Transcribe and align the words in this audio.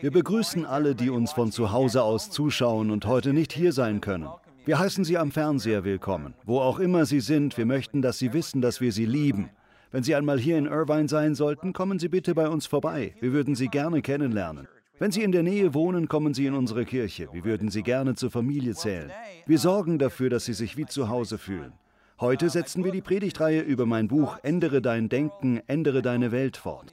Wir 0.00 0.10
begrüßen 0.10 0.66
alle, 0.66 0.96
die 0.96 1.08
uns 1.08 1.32
von 1.32 1.52
zu 1.52 1.70
Hause 1.70 2.02
aus 2.02 2.30
zuschauen 2.30 2.90
und 2.90 3.06
heute 3.06 3.32
nicht 3.32 3.52
hier 3.52 3.72
sein 3.72 4.00
können. 4.00 4.28
Wir 4.64 4.80
heißen 4.80 5.04
Sie 5.04 5.16
am 5.16 5.30
Fernseher 5.30 5.84
willkommen. 5.84 6.34
Wo 6.44 6.58
auch 6.58 6.80
immer 6.80 7.06
Sie 7.06 7.20
sind, 7.20 7.56
wir 7.56 7.64
möchten, 7.64 8.02
dass 8.02 8.18
Sie 8.18 8.32
wissen, 8.32 8.60
dass 8.60 8.80
wir 8.80 8.90
Sie 8.90 9.06
lieben. 9.06 9.50
Wenn 9.92 10.02
Sie 10.02 10.16
einmal 10.16 10.40
hier 10.40 10.58
in 10.58 10.66
Irvine 10.66 11.08
sein 11.08 11.36
sollten, 11.36 11.72
kommen 11.72 12.00
Sie 12.00 12.08
bitte 12.08 12.34
bei 12.34 12.48
uns 12.48 12.66
vorbei. 12.66 13.14
Wir 13.20 13.32
würden 13.32 13.54
Sie 13.54 13.68
gerne 13.68 14.02
kennenlernen. 14.02 14.66
Wenn 14.98 15.12
Sie 15.12 15.22
in 15.22 15.30
der 15.30 15.44
Nähe 15.44 15.74
wohnen, 15.74 16.08
kommen 16.08 16.34
Sie 16.34 16.46
in 16.46 16.54
unsere 16.54 16.84
Kirche. 16.84 17.28
Wir 17.32 17.44
würden 17.44 17.70
Sie 17.70 17.84
gerne 17.84 18.16
zur 18.16 18.32
Familie 18.32 18.74
zählen. 18.74 19.12
Wir 19.46 19.60
sorgen 19.60 20.00
dafür, 20.00 20.28
dass 20.28 20.46
Sie 20.46 20.54
sich 20.54 20.76
wie 20.76 20.86
zu 20.86 21.08
Hause 21.08 21.38
fühlen. 21.38 21.72
Heute 22.18 22.50
setzen 22.50 22.82
wir 22.82 22.90
die 22.90 23.00
Predigtreihe 23.00 23.60
über 23.60 23.86
mein 23.86 24.08
Buch 24.08 24.38
Ändere 24.42 24.82
dein 24.82 25.08
Denken, 25.08 25.60
ändere 25.68 26.02
deine 26.02 26.32
Welt 26.32 26.56
fort. 26.56 26.92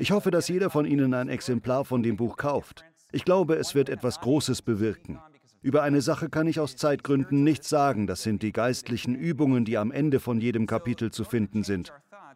Ich 0.00 0.12
hoffe, 0.12 0.30
dass 0.30 0.48
jeder 0.48 0.70
von 0.70 0.86
Ihnen 0.86 1.12
ein 1.12 1.28
Exemplar 1.28 1.84
von 1.84 2.02
dem 2.02 2.16
Buch 2.16 2.38
kauft. 2.38 2.86
Ich 3.12 3.26
glaube, 3.26 3.56
es 3.56 3.74
wird 3.74 3.90
etwas 3.90 4.18
Großes 4.20 4.62
bewirken. 4.62 5.18
Über 5.60 5.82
eine 5.82 6.00
Sache 6.00 6.30
kann 6.30 6.46
ich 6.46 6.58
aus 6.58 6.74
Zeitgründen 6.76 7.44
nichts 7.44 7.68
sagen, 7.68 8.06
das 8.06 8.22
sind 8.22 8.42
die 8.42 8.50
geistlichen 8.50 9.14
Übungen, 9.14 9.66
die 9.66 9.76
am 9.76 9.92
Ende 9.92 10.18
von 10.18 10.40
jedem 10.40 10.66
Kapitel 10.66 11.10
zu 11.10 11.24
finden 11.24 11.64
sind. 11.64 11.92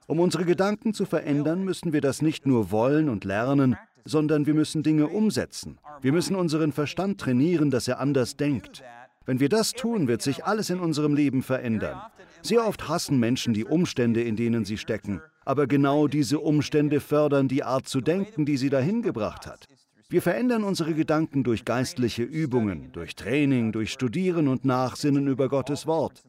Um 0.07 0.21
unsere 0.21 0.45
Gedanken 0.45 0.93
zu 0.93 1.07
verändern, 1.07 1.65
müssen 1.65 1.95
wir 1.95 2.03
das 2.03 2.21
nicht 2.21 2.47
nur 2.47 2.71
wollen 2.71 3.09
und 3.09 3.25
lernen, 3.25 3.79
sondern 4.05 4.45
wir 4.45 4.53
müssen 4.53 4.83
Dinge 4.83 5.09
umsetzen. 5.09 5.79
Wir 6.03 6.13
müssen 6.13 6.37
unseren 6.37 6.71
Verstand 6.71 7.19
trainieren, 7.19 7.71
dass 7.71 7.89
er 7.89 7.99
anders 7.99 8.37
denkt. 8.37 8.83
Wenn 9.25 9.41
wir 9.41 9.49
das 9.49 9.73
tun, 9.73 10.07
wird 10.07 10.21
sich 10.21 10.45
alles 10.45 10.69
in 10.69 10.81
unserem 10.81 11.15
Leben 11.15 11.43
verändern. 11.43 11.99
Sehr 12.43 12.67
oft 12.67 12.91
hassen 12.91 13.19
Menschen 13.19 13.55
die 13.55 13.65
Umstände, 13.65 14.21
in 14.23 14.37
denen 14.37 14.67
sie 14.67 14.77
stecken. 14.77 15.23
Aber 15.45 15.67
genau 15.67 16.09
diese 16.09 16.39
Umstände 16.41 17.01
fördern 17.01 17.49
die 17.49 17.65
Art 17.65 17.89
zu 17.89 18.01
denken, 18.01 18.47
die 18.47 18.57
sie 18.57 18.71
dahin 18.71 19.03
gebracht 19.03 19.47
hat. 19.47 19.67
Wir 20.09 20.23
verändern 20.23 20.65
unsere 20.65 20.95
Gedanken 20.95 21.45
durch 21.45 21.65
geistliche 21.65 22.23
Übungen, 22.23 22.93
durch 22.93 23.17
Training, 23.17 23.73
durch 23.73 23.91
Studieren 23.91 24.49
und 24.49 24.65
Nachsinnen 24.65 25.27
über 25.27 25.49
Gottes 25.49 25.87
Wort. 25.87 26.23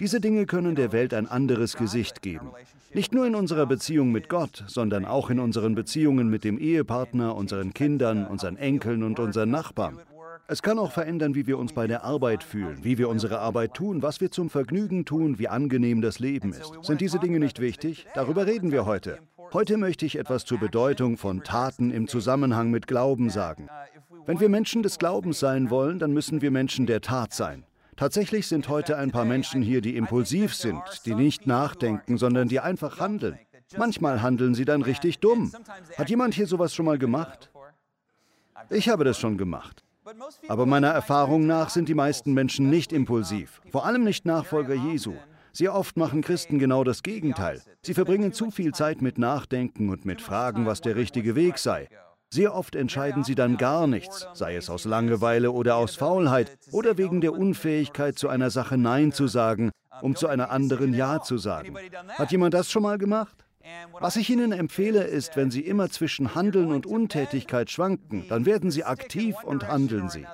Diese 0.00 0.20
Dinge 0.20 0.46
können 0.46 0.74
der 0.74 0.92
Welt 0.92 1.14
ein 1.14 1.28
anderes 1.28 1.76
Gesicht 1.76 2.22
geben. 2.22 2.50
Nicht 2.94 3.14
nur 3.14 3.26
in 3.26 3.34
unserer 3.34 3.66
Beziehung 3.66 4.12
mit 4.12 4.28
Gott, 4.28 4.64
sondern 4.66 5.04
auch 5.04 5.30
in 5.30 5.38
unseren 5.38 5.74
Beziehungen 5.74 6.28
mit 6.28 6.44
dem 6.44 6.58
Ehepartner, 6.58 7.34
unseren 7.34 7.72
Kindern, 7.72 8.26
unseren 8.26 8.56
Enkeln 8.56 9.02
und 9.02 9.18
unseren 9.18 9.50
Nachbarn. 9.50 9.98
Es 10.52 10.60
kann 10.60 10.78
auch 10.78 10.92
verändern, 10.92 11.34
wie 11.34 11.46
wir 11.46 11.56
uns 11.56 11.72
bei 11.72 11.86
der 11.86 12.04
Arbeit 12.04 12.44
fühlen, 12.44 12.84
wie 12.84 12.98
wir 12.98 13.08
unsere 13.08 13.38
Arbeit 13.38 13.72
tun, 13.72 14.02
was 14.02 14.20
wir 14.20 14.30
zum 14.30 14.50
Vergnügen 14.50 15.06
tun, 15.06 15.38
wie 15.38 15.48
angenehm 15.48 16.02
das 16.02 16.18
Leben 16.18 16.52
ist. 16.52 16.74
Sind 16.82 17.00
diese 17.00 17.18
Dinge 17.18 17.40
nicht 17.40 17.58
wichtig? 17.58 18.06
Darüber 18.14 18.44
reden 18.44 18.70
wir 18.70 18.84
heute. 18.84 19.20
Heute 19.54 19.78
möchte 19.78 20.04
ich 20.04 20.18
etwas 20.18 20.44
zur 20.44 20.60
Bedeutung 20.60 21.16
von 21.16 21.42
Taten 21.42 21.90
im 21.90 22.06
Zusammenhang 22.06 22.70
mit 22.70 22.86
Glauben 22.86 23.30
sagen. 23.30 23.70
Wenn 24.26 24.40
wir 24.40 24.50
Menschen 24.50 24.82
des 24.82 24.98
Glaubens 24.98 25.40
sein 25.40 25.70
wollen, 25.70 25.98
dann 25.98 26.12
müssen 26.12 26.42
wir 26.42 26.50
Menschen 26.50 26.84
der 26.84 27.00
Tat 27.00 27.32
sein. 27.32 27.64
Tatsächlich 27.96 28.46
sind 28.46 28.68
heute 28.68 28.98
ein 28.98 29.10
paar 29.10 29.24
Menschen 29.24 29.62
hier, 29.62 29.80
die 29.80 29.96
impulsiv 29.96 30.54
sind, 30.54 30.82
die 31.06 31.14
nicht 31.14 31.46
nachdenken, 31.46 32.18
sondern 32.18 32.48
die 32.48 32.60
einfach 32.60 33.00
handeln. 33.00 33.38
Manchmal 33.78 34.20
handeln 34.20 34.54
sie 34.54 34.66
dann 34.66 34.82
richtig 34.82 35.18
dumm. 35.18 35.50
Hat 35.96 36.10
jemand 36.10 36.34
hier 36.34 36.46
sowas 36.46 36.74
schon 36.74 36.84
mal 36.84 36.98
gemacht? 36.98 37.50
Ich 38.68 38.90
habe 38.90 39.04
das 39.04 39.18
schon 39.18 39.38
gemacht. 39.38 39.82
Aber 40.48 40.66
meiner 40.66 40.88
Erfahrung 40.88 41.46
nach 41.46 41.70
sind 41.70 41.88
die 41.88 41.94
meisten 41.94 42.32
Menschen 42.32 42.70
nicht 42.70 42.92
impulsiv, 42.92 43.60
vor 43.70 43.86
allem 43.86 44.04
nicht 44.04 44.24
Nachfolger 44.26 44.74
Jesu. 44.74 45.14
Sehr 45.52 45.74
oft 45.74 45.96
machen 45.96 46.22
Christen 46.22 46.58
genau 46.58 46.82
das 46.82 47.02
Gegenteil. 47.02 47.60
Sie 47.82 47.94
verbringen 47.94 48.32
zu 48.32 48.50
viel 48.50 48.72
Zeit 48.72 49.02
mit 49.02 49.18
Nachdenken 49.18 49.90
und 49.90 50.04
mit 50.04 50.22
Fragen, 50.22 50.66
was 50.66 50.80
der 50.80 50.96
richtige 50.96 51.34
Weg 51.34 51.58
sei. 51.58 51.88
Sehr 52.30 52.54
oft 52.54 52.74
entscheiden 52.74 53.24
sie 53.24 53.34
dann 53.34 53.58
gar 53.58 53.86
nichts, 53.86 54.26
sei 54.32 54.56
es 54.56 54.70
aus 54.70 54.86
Langeweile 54.86 55.52
oder 55.52 55.76
aus 55.76 55.96
Faulheit 55.96 56.58
oder 56.70 56.96
wegen 56.96 57.20
der 57.20 57.34
Unfähigkeit, 57.34 58.18
zu 58.18 58.30
einer 58.30 58.48
Sache 58.48 58.78
Nein 58.78 59.12
zu 59.12 59.26
sagen, 59.26 59.70
um 60.00 60.16
zu 60.16 60.28
einer 60.28 60.50
anderen 60.50 60.94
Ja 60.94 61.20
zu 61.20 61.36
sagen. 61.36 61.76
Hat 62.16 62.32
jemand 62.32 62.54
das 62.54 62.70
schon 62.70 62.84
mal 62.84 62.96
gemacht? 62.96 63.41
Was 63.98 64.16
ich 64.16 64.30
Ihnen 64.30 64.52
empfehle, 64.52 65.04
ist, 65.04 65.36
wenn 65.36 65.50
Sie 65.50 65.60
immer 65.60 65.90
zwischen 65.90 66.34
Handeln 66.34 66.72
und 66.72 66.86
Untätigkeit 66.86 67.70
schwanken, 67.70 68.24
dann 68.28 68.46
werden 68.46 68.70
Sie 68.70 68.84
aktiv 68.84 69.36
und 69.44 69.68
handeln 69.68 70.08
Sie. 70.08 70.26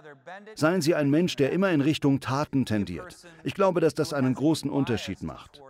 Seien 0.55 0.81
Sie 0.81 0.95
ein 0.95 1.11
Mensch, 1.11 1.37
der 1.37 1.53
immer 1.53 1.71
in 1.71 1.81
Richtung 1.81 2.21
Taten 2.21 2.65
tendiert. 2.65 3.17
Ich 3.45 3.55
glaube, 3.55 3.81
dass 3.81 3.95
das 3.95 4.13
einen 4.13 4.35
großen 4.35 4.71
Unterschied 4.71 5.23
macht. 5.23 5.63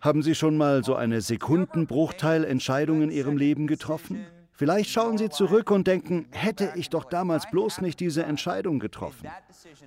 Haben 0.00 0.22
Sie 0.22 0.34
schon 0.34 0.56
mal 0.56 0.82
so 0.84 0.94
eine 0.94 1.20
Sekundenbruchteil-Entscheidung 1.20 3.02
in 3.02 3.10
Ihrem 3.10 3.36
Leben 3.36 3.66
getroffen? 3.66 4.24
Vielleicht 4.52 4.90
schauen 4.90 5.18
Sie 5.18 5.28
zurück 5.28 5.70
und 5.70 5.86
denken, 5.86 6.26
hätte 6.30 6.72
ich 6.76 6.90
doch 6.90 7.04
damals 7.04 7.50
bloß 7.50 7.80
nicht 7.80 8.00
diese 8.00 8.24
Entscheidung 8.24 8.78
getroffen. 8.80 9.28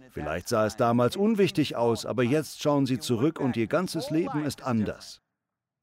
Vielleicht 0.09 0.49
sah 0.49 0.65
es 0.65 0.75
damals 0.75 1.15
unwichtig 1.15 1.75
aus, 1.75 2.05
aber 2.05 2.23
jetzt 2.23 2.61
schauen 2.61 2.85
Sie 2.85 2.99
zurück 2.99 3.39
und 3.39 3.57
Ihr 3.57 3.67
ganzes 3.67 4.09
Leben 4.09 4.43
ist 4.43 4.63
anders. 4.63 5.21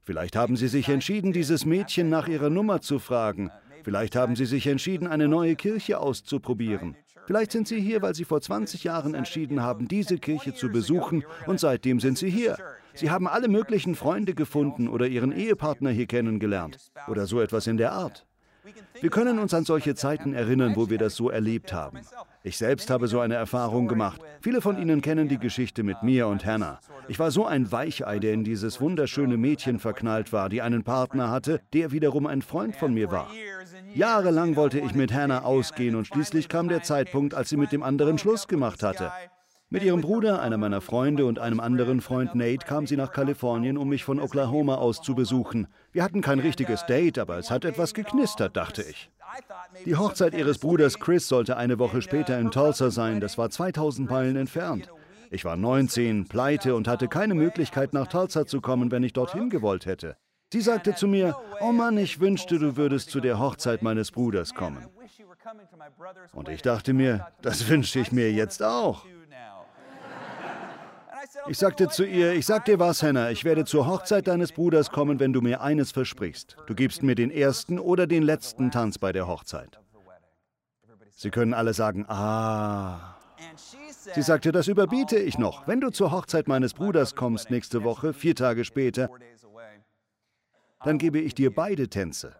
Vielleicht 0.04 0.34
haben 0.34 0.56
Sie 0.56 0.66
sich 0.68 0.88
entschieden, 0.88 1.32
dieses 1.32 1.64
Mädchen 1.64 2.08
nach 2.08 2.26
ihrer 2.26 2.50
Nummer 2.50 2.80
zu 2.80 2.98
fragen. 2.98 3.50
Vielleicht 3.84 4.16
haben 4.16 4.34
Sie 4.34 4.46
sich 4.46 4.66
entschieden, 4.66 5.06
eine 5.06 5.28
neue 5.28 5.54
Kirche 5.54 5.98
auszuprobieren. 6.00 6.96
Vielleicht 7.26 7.52
sind 7.52 7.68
Sie 7.68 7.80
hier, 7.80 8.02
weil 8.02 8.14
Sie 8.14 8.24
vor 8.24 8.40
20 8.40 8.82
Jahren 8.82 9.14
entschieden 9.14 9.62
haben, 9.62 9.86
diese 9.86 10.18
Kirche 10.18 10.54
zu 10.54 10.70
besuchen 10.70 11.24
und 11.46 11.60
seitdem 11.60 12.00
sind 12.00 12.18
Sie 12.18 12.30
hier. 12.30 12.56
Sie 12.94 13.10
haben 13.10 13.28
alle 13.28 13.48
möglichen 13.48 13.94
Freunde 13.94 14.34
gefunden 14.34 14.88
oder 14.88 15.06
Ihren 15.06 15.30
Ehepartner 15.30 15.90
hier 15.90 16.06
kennengelernt 16.06 16.78
oder 17.06 17.26
so 17.26 17.40
etwas 17.40 17.68
in 17.68 17.76
der 17.76 17.92
Art. 17.92 18.26
Wir 19.00 19.10
können 19.10 19.38
uns 19.38 19.54
an 19.54 19.64
solche 19.64 19.94
Zeiten 19.94 20.34
erinnern, 20.34 20.74
wo 20.76 20.90
wir 20.90 20.98
das 20.98 21.14
so 21.14 21.30
erlebt 21.30 21.72
haben. 21.72 22.00
Ich 22.44 22.56
selbst 22.56 22.90
habe 22.90 23.06
so 23.06 23.20
eine 23.20 23.36
Erfahrung 23.36 23.86
gemacht. 23.86 24.20
Viele 24.40 24.60
von 24.60 24.76
Ihnen 24.76 25.00
kennen 25.00 25.28
die 25.28 25.38
Geschichte 25.38 25.84
mit 25.84 26.02
mir 26.02 26.26
und 26.26 26.44
Hannah. 26.44 26.80
Ich 27.06 27.20
war 27.20 27.30
so 27.30 27.46
ein 27.46 27.70
Weichei, 27.70 28.18
der 28.18 28.32
in 28.32 28.42
dieses 28.42 28.80
wunderschöne 28.80 29.36
Mädchen 29.36 29.78
verknallt 29.78 30.32
war, 30.32 30.48
die 30.48 30.60
einen 30.60 30.82
Partner 30.82 31.30
hatte, 31.30 31.60
der 31.72 31.92
wiederum 31.92 32.26
ein 32.26 32.42
Freund 32.42 32.74
von 32.74 32.94
mir 32.94 33.12
war. 33.12 33.30
Jahrelang 33.94 34.56
wollte 34.56 34.80
ich 34.80 34.94
mit 34.94 35.12
Hannah 35.12 35.42
ausgehen 35.44 35.94
und 35.94 36.08
schließlich 36.08 36.48
kam 36.48 36.68
der 36.68 36.82
Zeitpunkt, 36.82 37.34
als 37.34 37.48
sie 37.48 37.56
mit 37.56 37.70
dem 37.70 37.84
anderen 37.84 38.18
Schluss 38.18 38.48
gemacht 38.48 38.82
hatte. 38.82 39.12
Mit 39.70 39.84
ihrem 39.84 40.02
Bruder, 40.02 40.42
einer 40.42 40.58
meiner 40.58 40.80
Freunde 40.80 41.24
und 41.24 41.38
einem 41.38 41.60
anderen 41.60 42.00
Freund 42.00 42.34
Nate 42.34 42.66
kam 42.66 42.86
sie 42.86 42.96
nach 42.96 43.12
Kalifornien, 43.12 43.78
um 43.78 43.88
mich 43.88 44.04
von 44.04 44.20
Oklahoma 44.20 44.74
aus 44.74 45.00
zu 45.00 45.14
besuchen. 45.14 45.66
Wir 45.92 46.02
hatten 46.02 46.20
kein 46.20 46.40
richtiges 46.40 46.84
Date, 46.86 47.18
aber 47.18 47.38
es 47.38 47.50
hat 47.50 47.64
etwas 47.64 47.94
geknistert, 47.94 48.56
dachte 48.56 48.82
ich. 48.82 49.10
Die 49.84 49.96
Hochzeit 49.96 50.34
ihres 50.34 50.58
Bruders 50.58 50.98
Chris 50.98 51.28
sollte 51.28 51.56
eine 51.56 51.78
Woche 51.78 52.02
später 52.02 52.38
in 52.38 52.50
Tulsa 52.50 52.90
sein, 52.90 53.20
das 53.20 53.38
war 53.38 53.50
2000 53.50 54.10
Meilen 54.10 54.36
entfernt. 54.36 54.88
Ich 55.30 55.44
war 55.44 55.56
19, 55.56 56.26
pleite 56.28 56.74
und 56.74 56.86
hatte 56.88 57.08
keine 57.08 57.34
Möglichkeit, 57.34 57.94
nach 57.94 58.06
Tulsa 58.06 58.46
zu 58.46 58.60
kommen, 58.60 58.90
wenn 58.90 59.02
ich 59.02 59.14
dorthin 59.14 59.48
gewollt 59.48 59.86
hätte. 59.86 60.16
Sie 60.52 60.60
sagte 60.60 60.94
zu 60.94 61.06
mir, 61.06 61.34
oh 61.60 61.72
Mann, 61.72 61.96
ich 61.96 62.20
wünschte, 62.20 62.58
du 62.58 62.76
würdest 62.76 63.10
zu 63.10 63.20
der 63.20 63.38
Hochzeit 63.38 63.82
meines 63.82 64.10
Bruders 64.10 64.52
kommen. 64.54 64.86
Und 66.32 66.50
ich 66.50 66.60
dachte 66.60 66.92
mir, 66.92 67.26
das 67.40 67.68
wünsche 67.68 68.00
ich 68.00 68.12
mir 68.12 68.30
jetzt 68.30 68.62
auch. 68.62 69.06
Ich 71.48 71.58
sagte 71.58 71.88
zu 71.88 72.04
ihr, 72.04 72.32
ich 72.34 72.46
sag 72.46 72.64
dir 72.66 72.78
was, 72.78 73.02
Hannah, 73.02 73.30
ich 73.30 73.44
werde 73.44 73.64
zur 73.64 73.86
Hochzeit 73.86 74.28
deines 74.28 74.52
Bruders 74.52 74.90
kommen, 74.90 75.18
wenn 75.18 75.32
du 75.32 75.40
mir 75.40 75.60
eines 75.60 75.90
versprichst. 75.90 76.56
Du 76.66 76.74
gibst 76.74 77.02
mir 77.02 77.14
den 77.14 77.30
ersten 77.30 77.78
oder 77.78 78.06
den 78.06 78.22
letzten 78.22 78.70
Tanz 78.70 78.98
bei 78.98 79.12
der 79.12 79.26
Hochzeit. 79.26 79.80
Sie 81.10 81.30
können 81.30 81.54
alle 81.54 81.74
sagen, 81.74 82.06
ah. 82.08 83.16
Sie 84.14 84.22
sagte, 84.22 84.52
das 84.52 84.68
überbiete 84.68 85.18
ich 85.18 85.38
noch. 85.38 85.66
Wenn 85.66 85.80
du 85.80 85.90
zur 85.90 86.12
Hochzeit 86.12 86.48
meines 86.48 86.74
Bruders 86.74 87.14
kommst 87.14 87.50
nächste 87.50 87.82
Woche, 87.84 88.12
vier 88.12 88.34
Tage 88.34 88.64
später, 88.64 89.08
dann 90.84 90.98
gebe 90.98 91.18
ich 91.18 91.34
dir 91.34 91.54
beide 91.54 91.88
Tänze. 91.88 92.34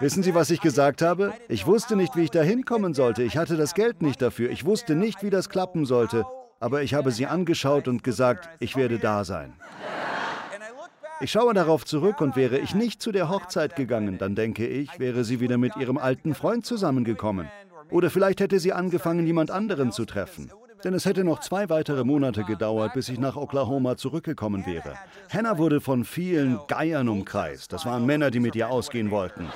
Wissen 0.00 0.22
Sie, 0.22 0.34
was 0.34 0.50
ich 0.50 0.60
gesagt 0.60 1.02
habe? 1.02 1.32
Ich 1.48 1.66
wusste 1.66 1.96
nicht, 1.96 2.16
wie 2.16 2.22
ich 2.22 2.30
da 2.30 2.42
hinkommen 2.42 2.94
sollte. 2.94 3.22
Ich 3.22 3.36
hatte 3.36 3.56
das 3.56 3.74
Geld 3.74 4.00
nicht 4.02 4.22
dafür. 4.22 4.50
Ich 4.50 4.64
wusste 4.64 4.94
nicht, 4.94 5.22
wie 5.22 5.30
das 5.30 5.48
klappen 5.48 5.86
sollte. 5.86 6.24
Aber 6.60 6.82
ich 6.82 6.94
habe 6.94 7.10
sie 7.10 7.26
angeschaut 7.26 7.88
und 7.88 8.04
gesagt, 8.04 8.48
ich 8.60 8.76
werde 8.76 8.98
da 8.98 9.24
sein. 9.24 9.54
Ich 11.20 11.32
schaue 11.32 11.52
darauf 11.52 11.84
zurück 11.84 12.20
und 12.20 12.36
wäre 12.36 12.58
ich 12.58 12.76
nicht 12.76 13.02
zu 13.02 13.10
der 13.10 13.28
Hochzeit 13.28 13.74
gegangen, 13.74 14.18
dann 14.18 14.36
denke 14.36 14.66
ich, 14.68 15.00
wäre 15.00 15.24
sie 15.24 15.40
wieder 15.40 15.58
mit 15.58 15.74
ihrem 15.76 15.98
alten 15.98 16.32
Freund 16.32 16.64
zusammengekommen. 16.64 17.48
Oder 17.90 18.10
vielleicht 18.10 18.40
hätte 18.40 18.60
sie 18.60 18.72
angefangen, 18.72 19.26
jemand 19.26 19.50
anderen 19.50 19.90
zu 19.90 20.04
treffen. 20.04 20.52
Denn 20.84 20.94
es 20.94 21.04
hätte 21.04 21.24
noch 21.24 21.40
zwei 21.40 21.68
weitere 21.68 22.04
Monate 22.04 22.44
gedauert, 22.44 22.94
bis 22.94 23.08
ich 23.08 23.18
nach 23.18 23.36
Oklahoma 23.36 23.96
zurückgekommen 23.96 24.64
wäre. 24.66 24.94
Hannah 25.32 25.58
wurde 25.58 25.80
von 25.80 26.04
vielen 26.04 26.60
Geiern 26.68 27.08
umkreist. 27.08 27.72
Das 27.72 27.84
waren 27.84 28.06
Männer, 28.06 28.30
die 28.30 28.40
mit 28.40 28.54
ihr 28.54 28.70
ausgehen 28.70 29.10
wollten. 29.10 29.48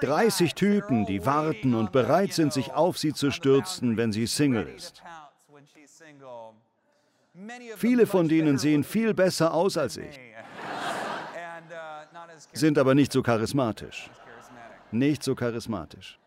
30 0.00 0.54
Typen, 0.54 1.06
die 1.06 1.24
warten 1.24 1.74
und 1.74 1.92
bereit 1.92 2.32
sind, 2.32 2.52
sich 2.52 2.72
auf 2.72 2.98
sie 2.98 3.12
zu 3.12 3.30
stürzen, 3.30 3.96
wenn 3.96 4.12
sie 4.12 4.26
Single 4.26 4.66
ist. 4.66 5.02
Viele 7.76 8.06
von 8.06 8.28
denen 8.28 8.58
sehen 8.58 8.84
viel 8.84 9.12
besser 9.14 9.52
aus 9.52 9.76
als 9.76 9.96
ich, 9.96 10.20
sind 12.52 12.78
aber 12.78 12.94
nicht 12.94 13.12
so 13.12 13.22
charismatisch. 13.22 14.10
Nicht 14.92 15.22
so 15.22 15.34
charismatisch. 15.34 16.18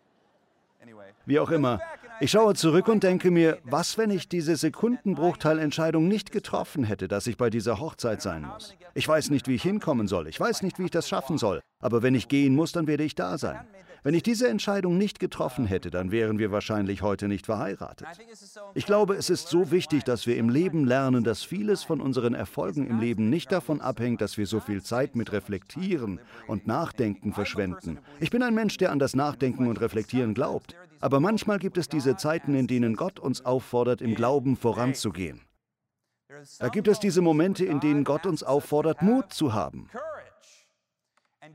Wie 1.26 1.40
auch 1.40 1.50
immer, 1.52 1.80
ich 2.20 2.32
schaue 2.32 2.56
zurück 2.56 2.88
und 2.88 3.04
denke 3.04 3.32
mir, 3.32 3.60
was, 3.64 3.98
wenn 3.98 4.10
ich 4.10 4.28
diese 4.28 4.56
Sekundenbruchteilentscheidung 4.56 6.08
nicht 6.08 6.32
getroffen 6.32 6.84
hätte, 6.84 7.08
dass 7.08 7.28
ich 7.28 7.38
bei 7.38 7.50
dieser 7.50 7.80
Hochzeit 7.80 8.22
sein 8.22 8.44
muss? 8.44 8.76
Ich 8.94 9.08
weiß 9.08 9.30
nicht, 9.30 9.48
wie 9.48 9.56
ich 9.56 9.64
hinkommen 9.64 10.08
soll. 10.08 10.28
Ich 10.28 10.40
weiß 10.40 10.64
nicht, 10.64 10.80
wie 10.80 10.86
ich 10.86 10.92
das 10.92 11.08
schaffen 11.08 11.38
soll. 11.38 11.62
Aber 11.80 12.02
wenn 12.02 12.16
ich 12.16 12.28
gehen 12.28 12.56
muss, 12.56 12.72
dann 12.72 12.88
werde 12.88 13.04
ich 13.04 13.16
da 13.16 13.38
sein. 13.38 13.60
Wenn 14.04 14.14
ich 14.14 14.24
diese 14.24 14.48
Entscheidung 14.48 14.98
nicht 14.98 15.20
getroffen 15.20 15.66
hätte, 15.66 15.92
dann 15.92 16.12
wären 16.12 16.40
wir 16.40 16.52
wahrscheinlich 16.52 17.02
heute 17.02 17.28
nicht 17.28 17.46
verheiratet. 17.46 18.08
Ich 18.74 18.86
glaube, 18.86 19.16
es 19.16 19.30
ist 19.30 19.50
so 19.50 19.70
wichtig, 19.72 20.04
dass 20.04 20.26
wir 20.26 20.38
im 20.38 20.50
Leben 20.50 20.86
lernen, 20.86 21.24
dass 21.24 21.44
vieles 21.44 21.84
von 21.84 22.00
unseren 22.00 22.34
Erfolgen 22.34 22.88
im 22.88 23.00
Leben 23.00 23.30
nicht 23.30 23.52
davon 23.52 23.82
abhängt, 23.82 24.22
dass 24.22 24.38
wir 24.38 24.46
so 24.46 24.60
viel 24.60 24.82
Zeit 24.82 25.16
mit 25.16 25.34
Reflektieren 25.34 26.20
und 26.48 26.68
Nachdenken 26.68 27.34
verschwenden. 27.34 28.00
Ich 28.20 28.30
bin 28.30 28.44
ein 28.44 28.54
Mensch, 28.54 28.78
der 28.78 28.92
an 28.92 29.00
das 29.00 29.16
Nachdenken 29.16 29.68
und 29.68 29.82
Reflektieren 29.82 30.34
glaubt. 30.34 30.76
Aber 31.00 31.20
manchmal 31.20 31.60
gibt 31.60 31.78
es 31.78 31.88
diese 31.88 32.16
Zeiten, 32.16 32.56
in 32.56 32.68
denen 32.68 32.96
Gott 32.96 33.20
uns 33.20 33.46
auffordert, 33.46 34.02
im 34.02 34.16
Glauben 34.16 34.56
voranzugehen. 34.56 35.42
Da 36.60 36.70
gibt 36.70 36.88
es 36.88 37.00
diese 37.00 37.22
Momente, 37.22 37.66
in 37.66 37.80
denen 37.80 38.04
Gott 38.04 38.26
uns 38.26 38.44
auffordert, 38.44 39.02
Mut 39.02 39.32
zu 39.34 39.54
haben. 39.54 39.90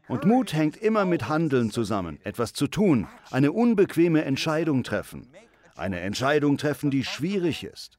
Und 0.09 0.25
Mut 0.25 0.53
hängt 0.53 0.77
immer 0.77 1.05
mit 1.05 1.29
Handeln 1.29 1.71
zusammen, 1.71 2.19
etwas 2.25 2.53
zu 2.53 2.67
tun, 2.67 3.07
eine 3.31 3.53
unbequeme 3.53 4.25
Entscheidung 4.25 4.83
treffen. 4.85 5.29
Eine 5.75 6.01
Entscheidung 6.01 6.59
treffen, 6.59 6.91
die 6.91 7.05
schwierig 7.05 7.65
ist. 7.65 7.99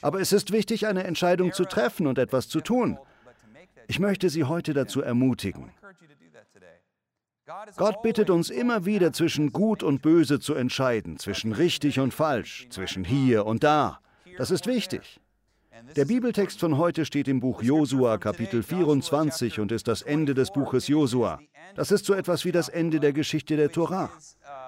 Aber 0.00 0.20
es 0.20 0.32
ist 0.32 0.52
wichtig, 0.52 0.86
eine 0.86 1.04
Entscheidung 1.04 1.52
zu 1.52 1.64
treffen 1.64 2.06
und 2.06 2.18
etwas 2.18 2.48
zu 2.48 2.60
tun. 2.60 2.98
Ich 3.88 3.98
möchte 3.98 4.30
Sie 4.30 4.44
heute 4.44 4.74
dazu 4.74 5.02
ermutigen. 5.02 5.72
Gott 7.76 8.02
bittet 8.02 8.30
uns 8.30 8.50
immer 8.50 8.86
wieder 8.86 9.12
zwischen 9.12 9.52
Gut 9.52 9.82
und 9.82 10.00
Böse 10.00 10.38
zu 10.38 10.54
entscheiden, 10.54 11.18
zwischen 11.18 11.52
richtig 11.52 11.98
und 11.98 12.14
falsch, 12.14 12.68
zwischen 12.70 13.04
hier 13.04 13.46
und 13.46 13.64
da. 13.64 13.98
Das 14.38 14.52
ist 14.52 14.66
wichtig. 14.66 15.20
Der 15.96 16.04
Bibeltext 16.04 16.60
von 16.60 16.78
heute 16.78 17.04
steht 17.04 17.26
im 17.26 17.40
Buch 17.40 17.62
Josua 17.62 18.18
Kapitel 18.18 18.62
24 18.62 19.58
und 19.58 19.72
ist 19.72 19.88
das 19.88 20.02
Ende 20.02 20.34
des 20.34 20.52
Buches 20.52 20.86
Josua. 20.86 21.40
Das 21.74 21.90
ist 21.90 22.04
so 22.04 22.14
etwas 22.14 22.44
wie 22.44 22.52
das 22.52 22.68
Ende 22.68 23.00
der 23.00 23.12
Geschichte 23.12 23.56
der 23.56 23.72
Torah. 23.72 24.10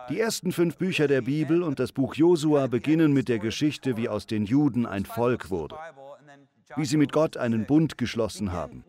Die 0.09 0.19
ersten 0.19 0.51
fünf 0.51 0.77
Bücher 0.77 1.07
der 1.07 1.23
Bibel 1.23 1.63
und 1.63 1.79
das 1.79 1.93
Buch 1.93 2.15
Josua 2.15 2.67
beginnen 2.67 3.13
mit 3.13 3.29
der 3.29 3.39
Geschichte, 3.39 3.97
wie 3.97 4.09
aus 4.09 4.27
den 4.27 4.45
Juden 4.45 4.85
ein 4.85 5.05
Volk 5.05 5.51
wurde 5.51 5.77
wie 6.77 6.85
sie 6.85 6.97
mit 6.97 7.13
Gott 7.13 7.37
einen 7.37 7.67
Bund 7.67 7.99
geschlossen 7.99 8.53
haben, 8.53 8.85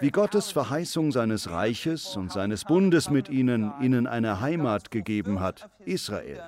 wie 0.00 0.10
Gottes 0.10 0.50
Verheißung 0.50 1.12
seines 1.12 1.50
Reiches 1.50 2.16
und 2.16 2.32
seines 2.32 2.64
Bundes 2.64 3.10
mit 3.10 3.28
ihnen 3.28 3.72
ihnen 3.80 4.06
eine 4.06 4.40
Heimat 4.40 4.90
gegeben 4.90 5.40
hat, 5.40 5.68
Israel. 5.84 6.42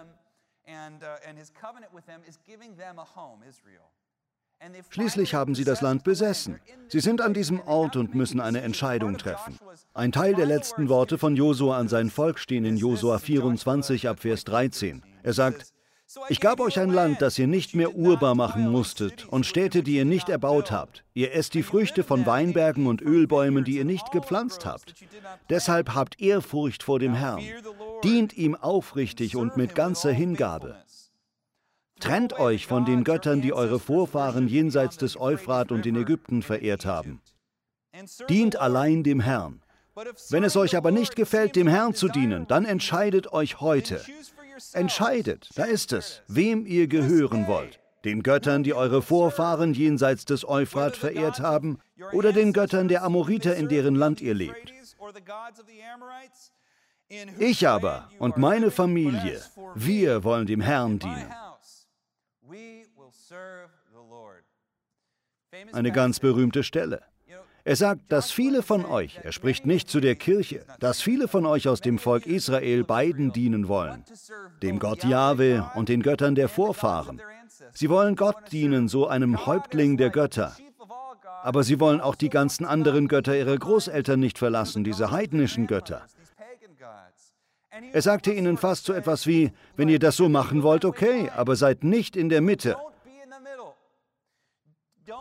Schließlich 4.90 5.34
haben 5.34 5.54
sie 5.54 5.64
das 5.64 5.80
Land 5.80 6.04
besessen. 6.04 6.60
Sie 6.88 7.00
sind 7.00 7.22
an 7.22 7.32
diesem 7.32 7.60
Ort 7.60 7.96
und 7.96 8.14
müssen 8.14 8.40
eine 8.40 8.60
Entscheidung 8.60 9.16
treffen. 9.16 9.58
Ein 9.94 10.12
Teil 10.12 10.34
der 10.34 10.46
letzten 10.46 10.88
Worte 10.90 11.16
von 11.16 11.34
Josua 11.34 11.78
an 11.78 11.88
sein 11.88 12.10
Volk 12.10 12.38
stehen 12.38 12.66
in 12.66 12.76
Josua 12.76 13.18
24 13.18 14.08
ab 14.08 14.20
Vers 14.20 14.44
13. 14.44 15.02
Er 15.22 15.32
sagt, 15.32 15.72
ich 16.28 16.40
gab 16.40 16.60
euch 16.60 16.78
ein 16.78 16.90
Land, 16.90 17.22
das 17.22 17.38
ihr 17.38 17.46
nicht 17.46 17.74
mehr 17.74 17.94
urbar 17.94 18.34
machen 18.34 18.68
musstet, 18.68 19.26
und 19.28 19.46
Städte, 19.46 19.82
die 19.82 19.96
ihr 19.96 20.04
nicht 20.04 20.28
erbaut 20.28 20.70
habt. 20.70 21.04
Ihr 21.14 21.34
esst 21.34 21.54
die 21.54 21.62
Früchte 21.62 22.02
von 22.02 22.26
Weinbergen 22.26 22.86
und 22.86 23.02
Ölbäumen, 23.02 23.64
die 23.64 23.76
ihr 23.76 23.84
nicht 23.84 24.10
gepflanzt 24.10 24.66
habt. 24.66 24.94
Deshalb 25.48 25.94
habt 25.94 26.20
Ehrfurcht 26.20 26.82
vor 26.82 26.98
dem 26.98 27.14
Herrn. 27.14 27.42
Dient 28.02 28.36
ihm 28.36 28.54
aufrichtig 28.56 29.36
und 29.36 29.56
mit 29.56 29.74
ganzer 29.74 30.12
Hingabe. 30.12 30.76
Trennt 32.00 32.38
euch 32.38 32.66
von 32.66 32.84
den 32.84 33.04
Göttern, 33.04 33.42
die 33.42 33.52
eure 33.52 33.78
Vorfahren 33.78 34.48
jenseits 34.48 34.96
des 34.96 35.20
Euphrat 35.20 35.70
und 35.70 35.84
in 35.84 35.96
Ägypten 35.96 36.42
verehrt 36.42 36.86
haben. 36.86 37.20
Dient 38.28 38.56
allein 38.56 39.02
dem 39.02 39.20
Herrn. 39.20 39.62
Wenn 40.30 40.44
es 40.44 40.56
euch 40.56 40.76
aber 40.76 40.90
nicht 40.90 41.14
gefällt, 41.14 41.56
dem 41.56 41.68
Herrn 41.68 41.94
zu 41.94 42.08
dienen, 42.08 42.46
dann 42.46 42.64
entscheidet 42.64 43.32
euch 43.32 43.60
heute. 43.60 44.00
Entscheidet, 44.72 45.48
da 45.54 45.64
ist 45.64 45.92
es, 45.92 46.22
wem 46.28 46.66
ihr 46.66 46.86
gehören 46.86 47.46
wollt. 47.46 47.80
Den 48.04 48.22
Göttern, 48.22 48.62
die 48.62 48.72
eure 48.72 49.02
Vorfahren 49.02 49.74
jenseits 49.74 50.24
des 50.24 50.48
Euphrat 50.48 50.96
verehrt 50.96 51.40
haben, 51.40 51.78
oder 52.12 52.32
den 52.32 52.52
Göttern 52.52 52.88
der 52.88 53.02
Amoriter, 53.02 53.56
in 53.56 53.68
deren 53.68 53.94
Land 53.94 54.20
ihr 54.20 54.34
lebt. 54.34 54.72
Ich 57.38 57.68
aber 57.68 58.08
und 58.18 58.36
meine 58.36 58.70
Familie, 58.70 59.42
wir 59.74 60.24
wollen 60.24 60.46
dem 60.46 60.60
Herrn 60.60 60.98
dienen. 60.98 61.32
Eine 65.72 65.92
ganz 65.92 66.20
berühmte 66.20 66.62
Stelle. 66.62 67.02
Er 67.64 67.76
sagt, 67.76 68.10
dass 68.10 68.30
viele 68.30 68.62
von 68.62 68.84
euch, 68.86 69.20
er 69.22 69.32
spricht 69.32 69.66
nicht 69.66 69.90
zu 69.90 70.00
der 70.00 70.14
Kirche, 70.14 70.64
dass 70.78 71.02
viele 71.02 71.28
von 71.28 71.44
euch 71.44 71.68
aus 71.68 71.80
dem 71.80 71.98
Volk 71.98 72.26
Israel 72.26 72.84
beiden 72.84 73.32
dienen 73.32 73.68
wollen, 73.68 74.04
dem 74.62 74.78
Gott 74.78 75.04
Jahwe 75.04 75.70
und 75.74 75.88
den 75.88 76.02
Göttern 76.02 76.34
der 76.34 76.48
Vorfahren. 76.48 77.20
Sie 77.72 77.90
wollen 77.90 78.16
Gott 78.16 78.50
dienen, 78.50 78.88
so 78.88 79.06
einem 79.06 79.46
Häuptling 79.46 79.98
der 79.98 80.10
Götter. 80.10 80.56
Aber 81.42 81.62
sie 81.62 81.80
wollen 81.80 82.00
auch 82.00 82.14
die 82.14 82.28
ganzen 82.28 82.64
anderen 82.64 83.08
Götter 83.08 83.36
ihrer 83.36 83.56
Großeltern 83.56 84.20
nicht 84.20 84.38
verlassen, 84.38 84.84
diese 84.84 85.10
heidnischen 85.10 85.66
Götter. 85.66 86.06
Er 87.92 88.02
sagte 88.02 88.32
ihnen 88.32 88.56
fast 88.56 88.84
so 88.84 88.92
etwas 88.92 89.26
wie, 89.26 89.52
wenn 89.76 89.88
ihr 89.88 89.98
das 89.98 90.16
so 90.16 90.28
machen 90.28 90.62
wollt, 90.62 90.84
okay, 90.84 91.30
aber 91.36 91.56
seid 91.56 91.84
nicht 91.84 92.16
in 92.16 92.28
der 92.28 92.40
Mitte. 92.40 92.76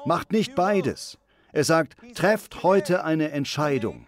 Macht 0.06 0.32
nicht 0.32 0.56
beides. 0.56 1.19
Er 1.52 1.64
sagt, 1.64 1.96
trefft 2.16 2.64
heute 2.64 3.04
eine 3.04 3.32
Entscheidung. 3.32 4.08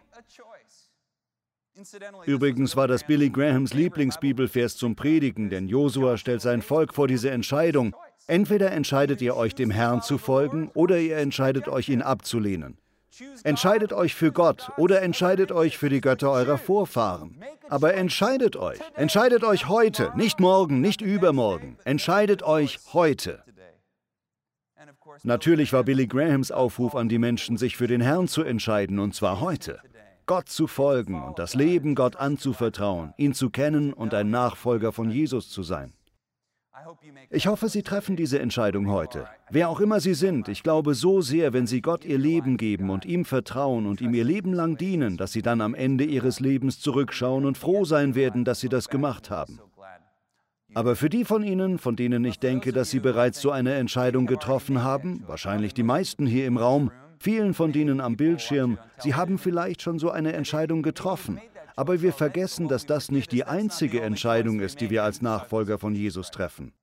Übrigens 2.26 2.76
war 2.76 2.88
das 2.88 3.06
Billy 3.06 3.30
Grahams 3.30 3.74
Lieblingsbibelvers 3.74 4.78
zum 4.78 4.96
Predigen, 4.96 5.50
denn 5.50 5.68
Josua 5.68 6.18
stellt 6.18 6.42
sein 6.42 6.62
Volk 6.62 6.94
vor 6.94 7.08
diese 7.08 7.32
Entscheidung. 7.32 7.96
Entweder 8.28 8.72
entscheidet 8.72 9.22
ihr 9.22 9.36
euch 9.36 9.56
dem 9.56 9.72
Herrn 9.72 10.02
zu 10.02 10.18
folgen 10.18 10.70
oder 10.74 11.00
ihr 11.00 11.18
entscheidet 11.18 11.68
euch 11.68 11.90
ihn 11.90 12.02
abzulehnen. 12.02 12.78
Entscheidet 13.44 13.94
euch 13.94 14.16
für 14.16 14.32
Gott 14.32 14.72
oder 14.78 15.02
entscheidet 15.02 15.52
euch 15.52 15.78
für 15.78 15.90
die 15.90 16.02
Götter 16.02 16.32
eurer 16.32 16.58
Vorfahren. 16.58 17.44
Aber 17.68 17.94
entscheidet 17.94 18.56
euch. 18.56 18.80
Entscheidet 18.96 19.44
euch 19.44 19.68
heute, 19.68 20.14
nicht 20.16 20.40
morgen, 20.40 20.82
nicht 20.82 21.02
übermorgen. 21.02 21.78
Entscheidet 21.84 22.44
euch 22.44 22.80
heute. 22.94 23.44
Natürlich 25.24 25.74
war 25.74 25.84
Billy 25.84 26.08
Grahams 26.08 26.52
Aufruf 26.52 26.96
an 26.96 27.10
die 27.10 27.20
Menschen, 27.20 27.58
sich 27.58 27.78
für 27.78 27.88
den 27.88 28.02
Herrn 28.02 28.28
zu 28.28 28.44
entscheiden, 28.44 29.00
und 29.00 29.14
zwar 29.14 29.40
heute. 29.42 29.80
Gott 30.26 30.50
zu 30.50 30.68
folgen 30.68 31.22
und 31.22 31.40
das 31.40 31.56
Leben 31.56 31.96
Gott 31.96 32.16
anzuvertrauen, 32.16 33.14
ihn 33.18 33.34
zu 33.34 33.50
kennen 33.50 33.92
und 33.92 34.14
ein 34.14 34.30
Nachfolger 34.30 34.92
von 34.92 35.10
Jesus 35.10 35.50
zu 35.50 35.64
sein. 35.64 35.94
Ich 37.30 37.48
hoffe, 37.48 37.70
Sie 37.70 37.84
treffen 37.84 38.16
diese 38.16 38.40
Entscheidung 38.40 38.90
heute. 38.90 39.28
Wer 39.50 39.70
auch 39.70 39.80
immer 39.80 40.00
Sie 40.00 40.14
sind, 40.14 40.48
ich 40.48 40.64
glaube 40.64 40.96
so 40.96 41.22
sehr, 41.22 41.54
wenn 41.54 41.68
Sie 41.68 41.82
Gott 41.82 42.06
Ihr 42.06 42.18
Leben 42.18 42.58
geben 42.58 42.90
und 42.90 43.06
ihm 43.06 43.26
vertrauen 43.26 43.86
und 43.86 44.02
ihm 44.02 44.14
Ihr 44.14 44.24
Leben 44.24 44.54
lang 44.54 44.78
dienen, 44.78 45.18
dass 45.18 45.32
Sie 45.32 45.42
dann 45.42 45.62
am 45.62 45.76
Ende 45.76 46.06
Ihres 46.06 46.40
Lebens 46.40 46.80
zurückschauen 46.80 47.46
und 47.46 47.58
froh 47.58 47.86
sein 47.86 48.16
werden, 48.16 48.46
dass 48.46 48.62
Sie 48.62 48.70
das 48.70 48.90
gemacht 48.90 49.30
haben. 49.30 49.60
Aber 50.74 50.96
für 50.96 51.10
die 51.10 51.26
von 51.26 51.44
Ihnen, 51.44 51.78
von 51.78 51.96
denen 51.96 52.24
ich 52.24 52.40
denke, 52.40 52.72
dass 52.72 52.90
Sie 52.90 53.00
bereits 53.00 53.42
so 53.42 53.52
eine 53.52 53.74
Entscheidung 53.74 54.26
getroffen 54.26 54.84
haben, 54.84 55.24
wahrscheinlich 55.28 55.74
die 55.74 55.84
meisten 55.84 56.26
hier 56.26 56.46
im 56.46 56.58
Raum, 56.58 56.92
vielen 57.20 57.54
von 57.54 57.74
denen 57.74 58.00
am 58.00 58.16
Bildschirm, 58.16 58.78
Sie 58.98 59.16
haben 59.16 59.38
vielleicht 59.38 59.82
schon 59.82 60.00
so 60.00 60.12
eine 60.12 60.34
Entscheidung 60.34 60.82
getroffen. 60.82 61.42
Aber 61.76 62.02
wir 62.02 62.14
vergessen, 62.14 62.68
dass 62.68 62.86
das 62.86 63.12
nicht 63.12 63.32
die 63.32 63.44
einzige 63.44 64.02
Entscheidung 64.02 64.60
ist, 64.60 64.82
die 64.82 64.90
wir 64.90 65.04
als 65.04 65.22
Nachfolger 65.22 65.78
von 65.78 65.96
Jesus 65.96 66.32
treffen. 66.32 66.74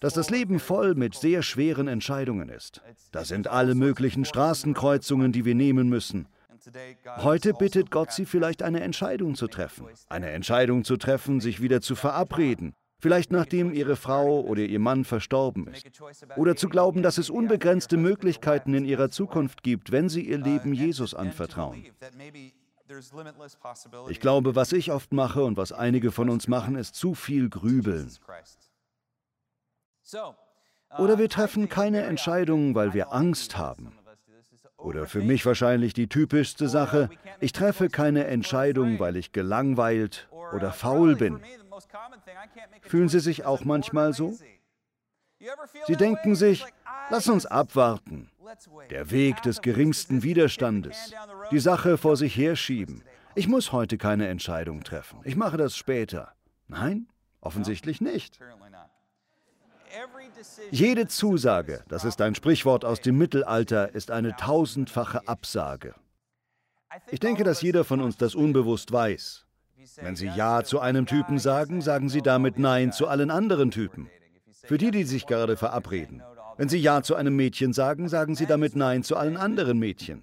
Dass 0.00 0.14
das 0.14 0.30
Leben 0.30 0.58
voll 0.58 0.94
mit 0.94 1.14
sehr 1.14 1.42
schweren 1.42 1.88
Entscheidungen 1.88 2.48
ist. 2.48 2.82
Da 3.12 3.24
sind 3.24 3.48
alle 3.48 3.74
möglichen 3.74 4.24
Straßenkreuzungen, 4.24 5.32
die 5.32 5.44
wir 5.44 5.54
nehmen 5.54 5.88
müssen. 5.88 6.28
Heute 7.18 7.54
bittet 7.54 7.90
Gott 7.90 8.12
Sie 8.12 8.26
vielleicht 8.26 8.62
eine 8.62 8.80
Entscheidung 8.80 9.34
zu 9.34 9.46
treffen. 9.46 9.86
Eine 10.08 10.30
Entscheidung 10.30 10.84
zu 10.84 10.96
treffen, 10.96 11.40
sich 11.40 11.60
wieder 11.60 11.80
zu 11.80 11.94
verabreden. 11.94 12.74
Vielleicht 12.98 13.30
nachdem 13.30 13.72
Ihre 13.72 13.96
Frau 13.96 14.40
oder 14.40 14.62
Ihr 14.62 14.78
Mann 14.78 15.04
verstorben 15.04 15.68
ist. 15.68 15.86
Oder 16.36 16.56
zu 16.56 16.68
glauben, 16.68 17.02
dass 17.02 17.18
es 17.18 17.28
unbegrenzte 17.28 17.96
Möglichkeiten 17.96 18.74
in 18.74 18.84
Ihrer 18.84 19.10
Zukunft 19.10 19.62
gibt, 19.62 19.92
wenn 19.92 20.08
Sie 20.08 20.22
Ihr 20.22 20.38
Leben 20.38 20.72
Jesus 20.72 21.14
anvertrauen. 21.14 21.84
Ich 24.08 24.20
glaube, 24.20 24.54
was 24.54 24.72
ich 24.72 24.92
oft 24.92 25.12
mache 25.12 25.44
und 25.44 25.56
was 25.56 25.72
einige 25.72 26.12
von 26.12 26.30
uns 26.30 26.48
machen, 26.48 26.76
ist 26.76 26.94
zu 26.94 27.14
viel 27.14 27.48
Grübeln. 27.50 28.10
Oder 30.98 31.18
wir 31.18 31.28
treffen 31.28 31.68
keine 31.68 32.02
Entscheidungen, 32.02 32.74
weil 32.74 32.94
wir 32.94 33.12
Angst 33.12 33.58
haben. 33.58 33.92
Oder 34.76 35.06
für 35.06 35.20
mich 35.20 35.44
wahrscheinlich 35.46 35.94
die 35.94 36.08
typischste 36.08 36.68
Sache, 36.68 37.08
ich 37.40 37.52
treffe 37.52 37.88
keine 37.88 38.26
Entscheidung, 38.26 38.98
weil 38.98 39.16
ich 39.16 39.32
gelangweilt 39.32 40.28
oder 40.54 40.72
faul 40.72 41.16
bin. 41.16 41.40
Fühlen 42.82 43.08
Sie 43.08 43.20
sich 43.20 43.44
auch 43.44 43.64
manchmal 43.64 44.12
so? 44.12 44.36
Sie 45.86 45.96
denken 45.96 46.34
sich, 46.34 46.64
lass 47.10 47.28
uns 47.28 47.46
abwarten. 47.46 48.30
Der 48.90 49.10
Weg 49.10 49.42
des 49.42 49.60
geringsten 49.60 50.22
Widerstandes. 50.22 51.12
Die 51.50 51.58
Sache 51.58 51.98
vor 51.98 52.16
sich 52.16 52.36
herschieben. 52.36 53.02
Ich 53.34 53.48
muss 53.48 53.72
heute 53.72 53.98
keine 53.98 54.28
Entscheidung 54.28 54.82
treffen. 54.82 55.20
Ich 55.24 55.36
mache 55.36 55.56
das 55.56 55.76
später. 55.76 56.32
Nein, 56.68 57.08
offensichtlich 57.40 58.00
nicht. 58.00 58.38
Jede 60.70 61.06
Zusage, 61.06 61.82
das 61.88 62.04
ist 62.04 62.20
ein 62.20 62.34
Sprichwort 62.34 62.84
aus 62.84 63.00
dem 63.00 63.18
Mittelalter, 63.18 63.94
ist 63.94 64.10
eine 64.10 64.36
tausendfache 64.36 65.26
Absage. 65.26 65.94
Ich 67.10 67.20
denke, 67.20 67.44
dass 67.44 67.62
jeder 67.62 67.84
von 67.84 68.00
uns 68.00 68.16
das 68.16 68.34
unbewusst 68.34 68.92
weiß. 68.92 69.46
Wenn 69.96 70.16
Sie 70.16 70.26
Ja 70.26 70.64
zu 70.64 70.80
einem 70.80 71.06
Typen 71.06 71.38
sagen, 71.38 71.80
sagen 71.80 72.08
Sie 72.08 72.22
damit 72.22 72.58
Nein 72.58 72.92
zu 72.92 73.06
allen 73.06 73.30
anderen 73.30 73.70
Typen. 73.70 74.10
Für 74.64 74.78
die, 74.78 74.90
die 74.90 75.04
sich 75.04 75.26
gerade 75.26 75.56
verabreden. 75.56 76.22
Wenn 76.58 76.68
Sie 76.70 76.78
Ja 76.78 77.02
zu 77.02 77.14
einem 77.14 77.36
Mädchen 77.36 77.74
sagen, 77.74 78.08
sagen 78.08 78.34
Sie 78.34 78.46
damit 78.46 78.76
Nein 78.76 79.02
zu 79.02 79.16
allen 79.16 79.36
anderen 79.36 79.78
Mädchen. 79.78 80.22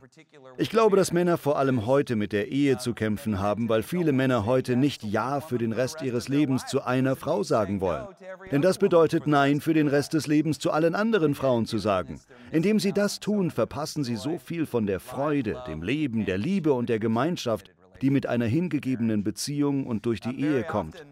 Ich 0.57 0.69
glaube, 0.69 0.97
dass 0.97 1.13
Männer 1.13 1.37
vor 1.37 1.59
allem 1.59 1.85
heute 1.85 2.15
mit 2.15 2.31
der 2.31 2.49
Ehe 2.51 2.77
zu 2.77 2.93
kämpfen 2.93 3.39
haben, 3.39 3.69
weil 3.69 3.83
viele 3.83 4.13
Männer 4.13 4.45
heute 4.45 4.75
nicht 4.75 5.03
Ja 5.03 5.41
für 5.41 5.57
den 5.59 5.73
Rest 5.73 6.01
ihres 6.01 6.29
Lebens 6.29 6.65
zu 6.65 6.83
einer 6.83 7.15
Frau 7.15 7.43
sagen 7.43 7.81
wollen. 7.81 8.07
Denn 8.51 8.61
das 8.61 8.79
bedeutet 8.79 9.27
Nein 9.27 9.61
für 9.61 9.73
den 9.73 9.87
Rest 9.87 10.13
des 10.13 10.25
Lebens 10.25 10.57
zu 10.57 10.71
allen 10.71 10.95
anderen 10.95 11.35
Frauen 11.35 11.65
zu 11.65 11.77
sagen. 11.77 12.19
Indem 12.51 12.79
sie 12.79 12.93
das 12.93 13.19
tun, 13.19 13.51
verpassen 13.51 14.03
sie 14.03 14.15
so 14.15 14.37
viel 14.39 14.65
von 14.65 14.87
der 14.87 14.99
Freude, 14.99 15.63
dem 15.67 15.83
Leben, 15.83 16.25
der 16.25 16.37
Liebe 16.37 16.73
und 16.73 16.89
der 16.89 16.99
Gemeinschaft, 16.99 17.69
die 18.01 18.09
mit 18.09 18.25
einer 18.25 18.45
hingegebenen 18.45 19.23
Beziehung 19.23 19.85
und 19.85 20.05
durch 20.05 20.19
die 20.19 20.39
Ehe 20.39 20.63
kommt. 20.63 21.05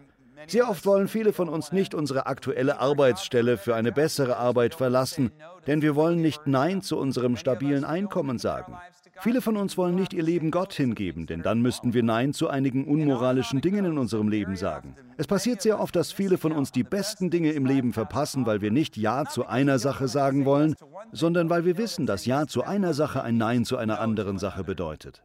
Sehr 0.46 0.68
oft 0.68 0.84
wollen 0.86 1.08
viele 1.08 1.32
von 1.32 1.48
uns 1.48 1.72
nicht 1.72 1.94
unsere 1.94 2.26
aktuelle 2.26 2.80
Arbeitsstelle 2.80 3.56
für 3.56 3.74
eine 3.74 3.92
bessere 3.92 4.36
Arbeit 4.36 4.74
verlassen, 4.74 5.30
denn 5.66 5.82
wir 5.82 5.94
wollen 5.94 6.20
nicht 6.20 6.46
Nein 6.46 6.82
zu 6.82 6.98
unserem 6.98 7.36
stabilen 7.36 7.84
Einkommen 7.84 8.38
sagen. 8.38 8.76
Viele 9.20 9.40
von 9.40 9.56
uns 9.56 9.78
wollen 9.78 9.94
nicht 9.94 10.12
ihr 10.14 10.22
Leben 10.22 10.50
Gott 10.50 10.72
hingeben, 10.72 11.26
denn 11.26 11.42
dann 11.42 11.60
müssten 11.62 11.94
wir 11.94 12.02
Nein 12.02 12.32
zu 12.32 12.48
einigen 12.48 12.86
unmoralischen 12.86 13.60
Dingen 13.60 13.84
in 13.84 13.98
unserem 13.98 14.28
Leben 14.28 14.56
sagen. 14.56 14.96
Es 15.16 15.26
passiert 15.26 15.62
sehr 15.62 15.78
oft, 15.80 15.94
dass 15.94 16.10
viele 16.10 16.38
von 16.38 16.52
uns 16.52 16.72
die 16.72 16.82
besten 16.82 17.30
Dinge 17.30 17.52
im 17.52 17.64
Leben 17.64 17.92
verpassen, 17.92 18.46
weil 18.46 18.62
wir 18.62 18.70
nicht 18.70 18.96
Ja 18.96 19.24
zu 19.24 19.46
einer 19.46 19.78
Sache 19.78 20.08
sagen 20.08 20.44
wollen, 20.44 20.74
sondern 21.12 21.50
weil 21.50 21.64
wir 21.64 21.78
wissen, 21.78 22.06
dass 22.06 22.26
Ja 22.26 22.46
zu 22.46 22.64
einer 22.64 22.94
Sache 22.94 23.22
ein 23.22 23.36
Nein 23.36 23.64
zu 23.64 23.76
einer 23.76 24.00
anderen 24.00 24.38
Sache 24.38 24.64
bedeutet. 24.64 25.22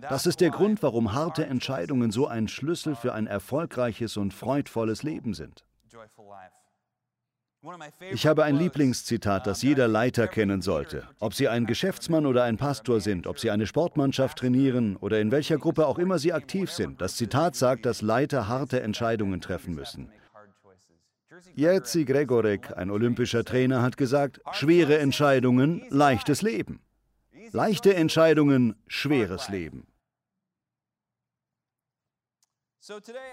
Das 0.00 0.26
ist 0.26 0.40
der 0.40 0.50
Grund, 0.50 0.82
warum 0.82 1.12
harte 1.12 1.46
Entscheidungen 1.46 2.10
so 2.10 2.26
ein 2.26 2.48
Schlüssel 2.48 2.96
für 2.96 3.12
ein 3.12 3.26
erfolgreiches 3.26 4.16
und 4.16 4.34
freudvolles 4.34 5.02
Leben 5.02 5.34
sind. 5.34 5.64
Ich 8.10 8.26
habe 8.26 8.44
ein 8.44 8.56
Lieblingszitat, 8.56 9.46
das 9.46 9.60
jeder 9.60 9.86
Leiter 9.86 10.28
kennen 10.28 10.62
sollte. 10.62 11.06
Ob 11.18 11.34
Sie 11.34 11.46
ein 11.46 11.66
Geschäftsmann 11.66 12.24
oder 12.24 12.42
ein 12.44 12.56
Pastor 12.56 13.00
sind, 13.00 13.26
ob 13.26 13.38
Sie 13.38 13.50
eine 13.50 13.66
Sportmannschaft 13.66 14.38
trainieren 14.38 14.96
oder 14.96 15.20
in 15.20 15.30
welcher 15.30 15.58
Gruppe 15.58 15.86
auch 15.86 15.98
immer 15.98 16.18
Sie 16.18 16.32
aktiv 16.32 16.70
sind. 16.70 17.02
Das 17.02 17.16
Zitat 17.16 17.54
sagt, 17.56 17.84
dass 17.84 18.00
Leiter 18.00 18.48
harte 18.48 18.80
Entscheidungen 18.80 19.42
treffen 19.42 19.74
müssen. 19.74 20.10
Jerzy 21.54 22.04
Gregorek, 22.04 22.76
ein 22.76 22.90
olympischer 22.90 23.44
Trainer, 23.44 23.82
hat 23.82 23.98
gesagt, 23.98 24.40
schwere 24.52 24.98
Entscheidungen, 24.98 25.84
leichtes 25.90 26.40
Leben. 26.40 26.80
Leichte 27.52 27.94
Entscheidungen, 27.94 28.76
schweres 28.86 29.48
Leben. 29.48 29.86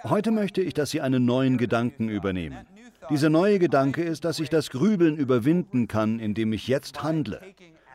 Heute 0.04 0.32
möchte 0.32 0.62
ich, 0.62 0.74
dass 0.74 0.90
Sie 0.92 1.02
einen 1.02 1.26
neuen 1.26 1.58
Gedanken 1.58 2.10
übernehmen. 2.10 2.68
Dieser 3.10 3.30
neue 3.30 3.60
Gedanke 3.60 4.04
ist, 4.04 4.26
dass 4.26 4.40
ich 4.40 4.50
das 4.50 4.70
Grübeln 4.70 5.18
überwinden 5.18 5.88
kann, 5.88 6.20
indem 6.20 6.52
ich 6.54 6.68
jetzt 6.68 7.02
handle. 7.04 7.42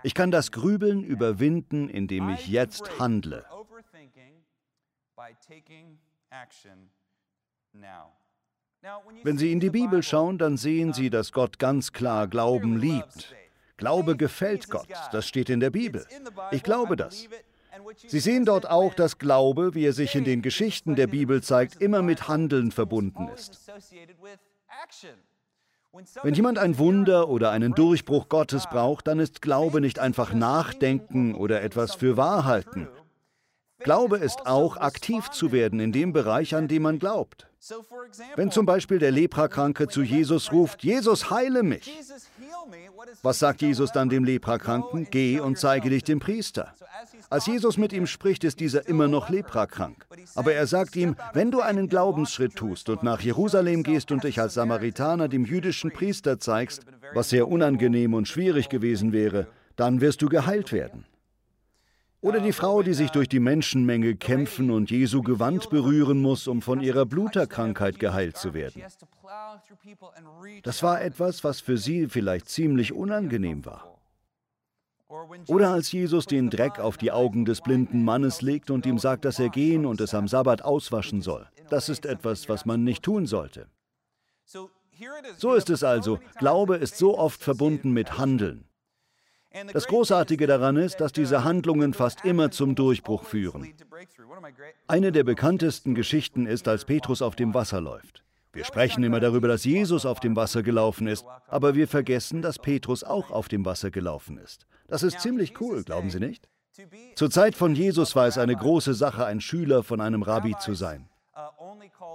Ich 0.02 0.14
kann 0.14 0.30
das 0.30 0.50
Grübeln 0.50 1.04
überwinden, 1.04 1.88
indem 1.88 2.30
ich 2.30 2.48
jetzt 2.48 2.98
handle. 2.98 3.44
Wenn 9.22 9.38
Sie 9.38 9.52
in 9.52 9.60
die 9.60 9.70
Bibel 9.70 10.02
schauen, 10.02 10.38
dann 10.38 10.56
sehen 10.56 10.92
Sie, 10.92 11.10
dass 11.10 11.32
Gott 11.32 11.58
ganz 11.58 11.92
klar 11.92 12.26
Glauben 12.26 12.78
liebt. 12.78 13.34
Glaube 13.82 14.16
gefällt 14.16 14.70
Gott, 14.70 14.86
das 15.10 15.26
steht 15.26 15.50
in 15.50 15.58
der 15.58 15.70
Bibel. 15.70 16.06
Ich 16.52 16.62
glaube 16.62 16.94
das. 16.94 17.26
Sie 18.06 18.20
sehen 18.20 18.44
dort 18.44 18.70
auch, 18.70 18.94
dass 18.94 19.18
Glaube, 19.18 19.74
wie 19.74 19.84
er 19.84 19.92
sich 19.92 20.14
in 20.14 20.22
den 20.22 20.40
Geschichten 20.40 20.94
der 20.94 21.08
Bibel 21.08 21.42
zeigt, 21.42 21.82
immer 21.82 22.00
mit 22.00 22.28
Handeln 22.28 22.70
verbunden 22.70 23.28
ist. 23.34 23.58
Wenn 26.22 26.34
jemand 26.34 26.58
ein 26.58 26.78
Wunder 26.78 27.28
oder 27.28 27.50
einen 27.50 27.74
Durchbruch 27.74 28.28
Gottes 28.28 28.68
braucht, 28.68 29.08
dann 29.08 29.18
ist 29.18 29.42
Glaube 29.42 29.80
nicht 29.80 29.98
einfach 29.98 30.32
Nachdenken 30.32 31.34
oder 31.34 31.62
etwas 31.62 31.96
für 31.96 32.16
wahr 32.16 32.44
halten. 32.44 32.86
Glaube 33.80 34.18
ist 34.18 34.46
auch, 34.46 34.76
aktiv 34.76 35.28
zu 35.30 35.50
werden 35.50 35.80
in 35.80 35.90
dem 35.90 36.12
Bereich, 36.12 36.54
an 36.54 36.68
dem 36.68 36.82
man 36.82 37.00
glaubt. 37.00 37.48
Wenn 38.34 38.50
zum 38.50 38.66
Beispiel 38.66 38.98
der 38.98 39.12
Leprakranke 39.12 39.88
zu 39.88 40.02
Jesus 40.02 40.52
ruft, 40.52 40.82
Jesus 40.82 41.30
heile 41.30 41.62
mich, 41.62 41.90
was 43.22 43.38
sagt 43.38 43.62
Jesus 43.62 43.92
dann 43.92 44.08
dem 44.08 44.24
Leprakranken? 44.24 45.06
Geh 45.10 45.40
und 45.40 45.58
zeige 45.58 45.90
dich 45.90 46.04
dem 46.04 46.20
Priester. 46.20 46.74
Als 47.30 47.46
Jesus 47.46 47.76
mit 47.76 47.92
ihm 47.92 48.06
spricht, 48.06 48.44
ist 48.44 48.60
dieser 48.60 48.86
immer 48.88 49.08
noch 49.08 49.28
leprakrank. 49.28 50.06
Aber 50.34 50.52
er 50.52 50.66
sagt 50.66 50.96
ihm, 50.96 51.16
wenn 51.32 51.50
du 51.50 51.60
einen 51.60 51.88
Glaubensschritt 51.88 52.56
tust 52.56 52.88
und 52.88 53.02
nach 53.02 53.20
Jerusalem 53.20 53.82
gehst 53.82 54.12
und 54.12 54.24
dich 54.24 54.40
als 54.40 54.54
Samaritaner 54.54 55.28
dem 55.28 55.44
jüdischen 55.44 55.92
Priester 55.92 56.38
zeigst, 56.38 56.84
was 57.14 57.30
sehr 57.30 57.48
unangenehm 57.48 58.14
und 58.14 58.28
schwierig 58.28 58.68
gewesen 58.68 59.12
wäre, 59.12 59.46
dann 59.76 60.00
wirst 60.00 60.22
du 60.22 60.28
geheilt 60.28 60.72
werden. 60.72 61.04
Oder 62.22 62.38
die 62.38 62.52
Frau, 62.52 62.82
die 62.84 62.94
sich 62.94 63.10
durch 63.10 63.28
die 63.28 63.40
Menschenmenge 63.40 64.14
kämpfen 64.14 64.70
und 64.70 64.92
Jesu 64.92 65.22
Gewand 65.22 65.70
berühren 65.70 66.22
muss, 66.22 66.46
um 66.46 66.62
von 66.62 66.80
ihrer 66.80 67.04
Bluterkrankheit 67.04 67.98
geheilt 67.98 68.36
zu 68.36 68.54
werden. 68.54 68.80
Das 70.62 70.84
war 70.84 71.02
etwas, 71.02 71.42
was 71.42 71.60
für 71.60 71.76
sie 71.76 72.06
vielleicht 72.06 72.48
ziemlich 72.48 72.92
unangenehm 72.92 73.66
war. 73.66 73.98
Oder 75.48 75.70
als 75.72 75.90
Jesus 75.90 76.26
den 76.26 76.48
Dreck 76.48 76.78
auf 76.78 76.96
die 76.96 77.10
Augen 77.10 77.44
des 77.44 77.60
blinden 77.60 78.04
Mannes 78.04 78.40
legt 78.40 78.70
und 78.70 78.86
ihm 78.86 78.98
sagt, 78.98 79.24
dass 79.24 79.40
er 79.40 79.48
gehen 79.48 79.84
und 79.84 80.00
es 80.00 80.14
am 80.14 80.28
Sabbat 80.28 80.62
auswaschen 80.62 81.22
soll. 81.22 81.46
Das 81.70 81.88
ist 81.88 82.06
etwas, 82.06 82.48
was 82.48 82.64
man 82.64 82.84
nicht 82.84 83.02
tun 83.02 83.26
sollte. 83.26 83.66
So 84.44 85.54
ist 85.54 85.70
es 85.70 85.82
also. 85.82 86.20
Glaube 86.38 86.76
ist 86.76 86.96
so 86.96 87.18
oft 87.18 87.42
verbunden 87.42 87.92
mit 87.92 88.16
Handeln. 88.16 88.64
Das 89.72 89.86
Großartige 89.86 90.46
daran 90.46 90.76
ist, 90.76 91.00
dass 91.00 91.12
diese 91.12 91.44
Handlungen 91.44 91.94
fast 91.94 92.24
immer 92.24 92.50
zum 92.50 92.74
Durchbruch 92.74 93.24
führen. 93.24 93.72
Eine 94.86 95.12
der 95.12 95.24
bekanntesten 95.24 95.94
Geschichten 95.94 96.46
ist, 96.46 96.68
als 96.68 96.84
Petrus 96.84 97.22
auf 97.22 97.36
dem 97.36 97.54
Wasser 97.54 97.80
läuft. 97.80 98.24
Wir 98.52 98.64
sprechen 98.64 99.02
immer 99.02 99.20
darüber, 99.20 99.48
dass 99.48 99.64
Jesus 99.64 100.04
auf 100.04 100.20
dem 100.20 100.36
Wasser 100.36 100.62
gelaufen 100.62 101.06
ist, 101.06 101.24
aber 101.48 101.74
wir 101.74 101.88
vergessen, 101.88 102.42
dass 102.42 102.58
Petrus 102.58 103.02
auch 103.02 103.30
auf 103.30 103.48
dem 103.48 103.64
Wasser 103.64 103.90
gelaufen 103.90 104.36
ist. 104.36 104.66
Das 104.88 105.02
ist 105.02 105.20
ziemlich 105.20 105.58
cool, 105.60 105.84
glauben 105.84 106.10
Sie 106.10 106.20
nicht? 106.20 106.48
Zur 107.14 107.30
Zeit 107.30 107.54
von 107.54 107.74
Jesus 107.74 108.14
war 108.14 108.26
es 108.26 108.38
eine 108.38 108.56
große 108.56 108.94
Sache, 108.94 109.24
ein 109.24 109.40
Schüler 109.40 109.82
von 109.82 110.00
einem 110.00 110.22
Rabbi 110.22 110.54
zu 110.58 110.74
sein. 110.74 111.08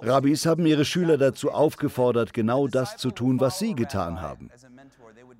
Rabbis 0.00 0.46
haben 0.46 0.64
ihre 0.66 0.84
Schüler 0.84 1.18
dazu 1.18 1.50
aufgefordert, 1.50 2.32
genau 2.32 2.68
das 2.68 2.96
zu 2.96 3.10
tun, 3.10 3.40
was 3.40 3.58
sie 3.58 3.74
getan 3.74 4.20
haben. 4.20 4.50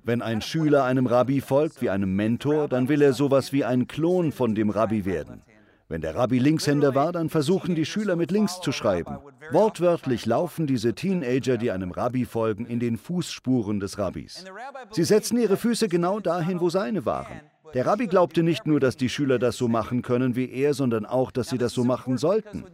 Wenn 0.09 0.23
ein 0.23 0.41
Schüler 0.41 0.85
einem 0.85 1.05
Rabbi 1.05 1.39
folgt 1.39 1.83
wie 1.83 1.91
einem 1.91 2.15
Mentor, 2.15 2.67
dann 2.67 2.89
will 2.89 3.03
er 3.03 3.13
sowas 3.13 3.53
wie 3.53 3.63
ein 3.63 3.85
Klon 3.85 4.31
von 4.31 4.55
dem 4.55 4.71
Rabbi 4.71 5.05
werden. 5.05 5.43
Wenn 5.87 6.01
der 6.01 6.15
Rabbi 6.15 6.39
Linkshänder 6.39 6.95
war, 6.95 7.11
dann 7.11 7.29
versuchen 7.29 7.75
die 7.75 7.85
Schüler 7.85 8.15
mit 8.15 8.31
links 8.31 8.59
zu 8.59 8.71
schreiben. 8.71 9.19
Wortwörtlich 9.51 10.25
laufen 10.25 10.65
diese 10.65 10.95
Teenager, 10.95 11.57
die 11.57 11.69
einem 11.69 11.91
Rabbi 11.91 12.25
folgen, 12.25 12.65
in 12.65 12.79
den 12.79 12.97
Fußspuren 12.97 13.79
des 13.79 13.99
Rabbis. 13.99 14.45
Sie 14.89 15.03
setzen 15.03 15.37
ihre 15.37 15.57
Füße 15.57 15.87
genau 15.87 16.19
dahin, 16.19 16.59
wo 16.59 16.71
seine 16.71 17.05
waren. 17.05 17.41
Der 17.73 17.85
Rabbi 17.85 18.07
glaubte 18.07 18.43
nicht 18.43 18.65
nur, 18.65 18.79
dass 18.79 18.97
die 18.97 19.09
Schüler 19.09 19.39
das 19.39 19.57
so 19.57 19.67
machen 19.67 20.01
können 20.01 20.35
wie 20.35 20.49
er, 20.49 20.73
sondern 20.73 21.05
auch, 21.05 21.31
dass 21.31 21.49
sie 21.49 21.57
das 21.57 21.73
so 21.73 21.83
machen 21.83 22.17
sollten. 22.17 22.65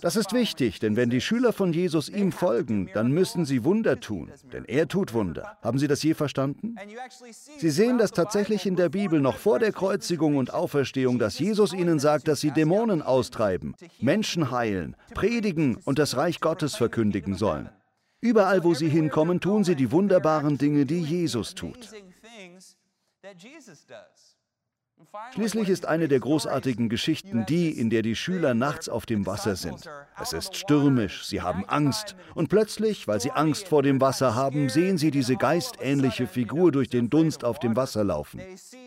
Das 0.00 0.16
ist 0.16 0.32
wichtig, 0.32 0.80
denn 0.80 0.96
wenn 0.96 1.10
die 1.10 1.20
Schüler 1.20 1.52
von 1.52 1.72
Jesus 1.72 2.08
ihm 2.08 2.32
folgen, 2.32 2.90
dann 2.92 3.12
müssen 3.12 3.44
sie 3.44 3.64
Wunder 3.64 4.00
tun, 4.00 4.30
denn 4.52 4.64
er 4.64 4.88
tut 4.88 5.14
Wunder. 5.14 5.56
Haben 5.62 5.78
Sie 5.78 5.88
das 5.88 6.02
je 6.02 6.14
verstanden? 6.14 6.76
Sie 7.58 7.70
sehen 7.70 7.98
das 7.98 8.10
tatsächlich 8.10 8.66
in 8.66 8.76
der 8.76 8.88
Bibel 8.88 9.20
noch 9.20 9.36
vor 9.36 9.58
der 9.58 9.72
Kreuzigung 9.72 10.36
und 10.36 10.52
Auferstehung, 10.52 11.18
dass 11.18 11.38
Jesus 11.38 11.72
ihnen 11.72 11.98
sagt, 11.98 12.28
dass 12.28 12.40
sie 12.40 12.50
Dämonen 12.50 13.02
austreiben, 13.02 13.74
Menschen 14.00 14.50
heilen, 14.50 14.96
predigen 15.14 15.76
und 15.84 15.98
das 15.98 16.16
Reich 16.16 16.40
Gottes 16.40 16.74
verkündigen 16.74 17.34
sollen. 17.34 17.70
Überall, 18.20 18.64
wo 18.64 18.74
sie 18.74 18.88
hinkommen, 18.88 19.40
tun 19.40 19.64
sie 19.64 19.76
die 19.76 19.92
wunderbaren 19.92 20.56
Dinge, 20.56 20.86
die 20.86 21.00
Jesus 21.00 21.54
tut. 21.54 21.90
Schließlich 25.32 25.68
ist 25.68 25.86
eine 25.86 26.08
der 26.08 26.20
großartigen 26.20 26.88
Geschichten 26.88 27.46
die, 27.46 27.70
in 27.70 27.90
der 27.90 28.02
die 28.02 28.16
Schüler 28.16 28.54
nachts 28.54 28.88
auf 28.88 29.06
dem 29.06 29.26
Wasser 29.26 29.56
sind. 29.56 29.88
Es 30.20 30.32
ist 30.32 30.56
stürmisch, 30.56 31.24
sie 31.24 31.42
haben 31.42 31.64
Angst 31.66 32.16
und 32.34 32.48
plötzlich, 32.48 33.08
weil 33.08 33.20
sie 33.20 33.30
Angst 33.30 33.68
vor 33.68 33.82
dem 33.82 34.00
Wasser 34.00 34.34
haben, 34.34 34.68
sehen 34.68 34.98
sie 34.98 35.10
diese 35.10 35.36
geistähnliche 35.36 36.26
Figur 36.26 36.72
durch 36.72 36.88
den 36.88 37.10
Dunst 37.10 37.44
auf 37.44 37.58
dem 37.58 37.76
Wasser 37.76 38.04
laufen. 38.04 38.40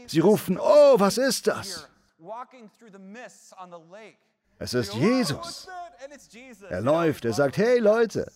Sie 0.08 0.20
rufen, 0.20 0.58
oh, 0.60 0.96
was 1.00 1.18
ist 1.18 1.48
das? 1.48 1.90
Es 4.60 4.74
ist 4.74 4.94
Jesus. 4.94 5.68
Er 6.70 6.82
läuft, 6.82 7.26
er 7.26 7.34
sagt, 7.34 7.58
hey 7.58 7.80
Leute. 7.80 8.32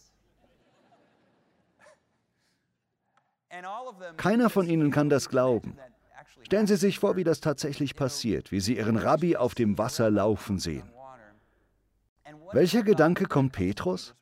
Keiner 4.18 4.50
von 4.50 4.68
ihnen 4.68 4.92
kann 4.92 5.10
das 5.10 5.30
glauben. 5.30 5.78
Stellen 6.44 6.68
Sie 6.68 6.76
sich 6.76 7.00
vor, 7.00 7.16
wie 7.16 7.24
das 7.24 7.40
tatsächlich 7.40 7.96
passiert, 7.96 8.52
wie 8.52 8.60
Sie 8.60 8.78
Ihren 8.78 8.98
Rabbi 8.98 9.38
auf 9.38 9.56
dem 9.56 9.78
Wasser 9.78 10.10
laufen 10.10 10.60
sehen. 10.60 10.90
Welcher 12.52 12.84
Gedanke 12.84 13.26
kommt 13.26 13.54
Petrus? 13.54 14.14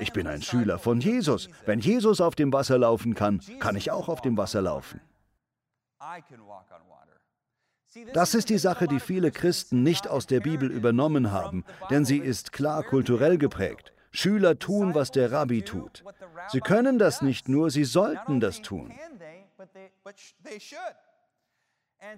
Ich 0.00 0.12
bin 0.12 0.26
ein 0.26 0.42
Schüler 0.42 0.78
von 0.78 1.00
Jesus. 1.00 1.48
Wenn 1.66 1.80
Jesus 1.80 2.20
auf 2.20 2.34
dem 2.34 2.52
Wasser 2.52 2.78
laufen 2.78 3.14
kann, 3.14 3.40
kann 3.60 3.76
ich 3.76 3.90
auch 3.90 4.08
auf 4.08 4.20
dem 4.20 4.36
Wasser 4.36 4.62
laufen. 4.62 5.00
Das 8.12 8.34
ist 8.34 8.50
die 8.50 8.58
Sache, 8.58 8.88
die 8.88 8.98
viele 8.98 9.30
Christen 9.30 9.82
nicht 9.82 10.08
aus 10.08 10.26
der 10.26 10.40
Bibel 10.40 10.70
übernommen 10.70 11.30
haben, 11.30 11.64
denn 11.90 12.04
sie 12.04 12.18
ist 12.18 12.52
klar 12.52 12.82
kulturell 12.82 13.38
geprägt. 13.38 13.92
Schüler 14.10 14.58
tun, 14.58 14.94
was 14.94 15.10
der 15.10 15.32
Rabbi 15.32 15.62
tut. 15.62 16.04
Sie 16.48 16.60
können 16.60 16.98
das 16.98 17.22
nicht 17.22 17.48
nur, 17.48 17.70
sie 17.70 17.84
sollten 17.84 18.40
das 18.40 18.62
tun. 18.62 18.92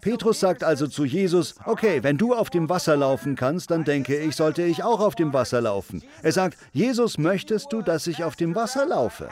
Petrus 0.00 0.40
sagt 0.40 0.64
also 0.64 0.88
zu 0.88 1.05
Jesus, 1.05 1.55
okay, 1.64 2.02
wenn 2.02 2.19
du 2.19 2.35
auf 2.35 2.50
dem 2.50 2.69
Wasser 2.69 2.97
laufen 2.97 3.37
kannst, 3.37 3.71
dann 3.71 3.85
denke 3.85 4.19
ich, 4.19 4.35
sollte 4.35 4.62
ich 4.62 4.83
auch 4.83 5.00
auf 5.00 5.14
dem 5.14 5.33
Wasser 5.33 5.61
laufen. 5.61 6.02
Er 6.23 6.33
sagt, 6.33 6.59
Jesus, 6.73 7.19
möchtest 7.19 7.73
du, 7.73 7.83
dass 7.83 8.07
ich 8.07 8.25
auf 8.25 8.35
dem 8.37 8.55
Wasser 8.55 8.87
laufe? 8.87 9.28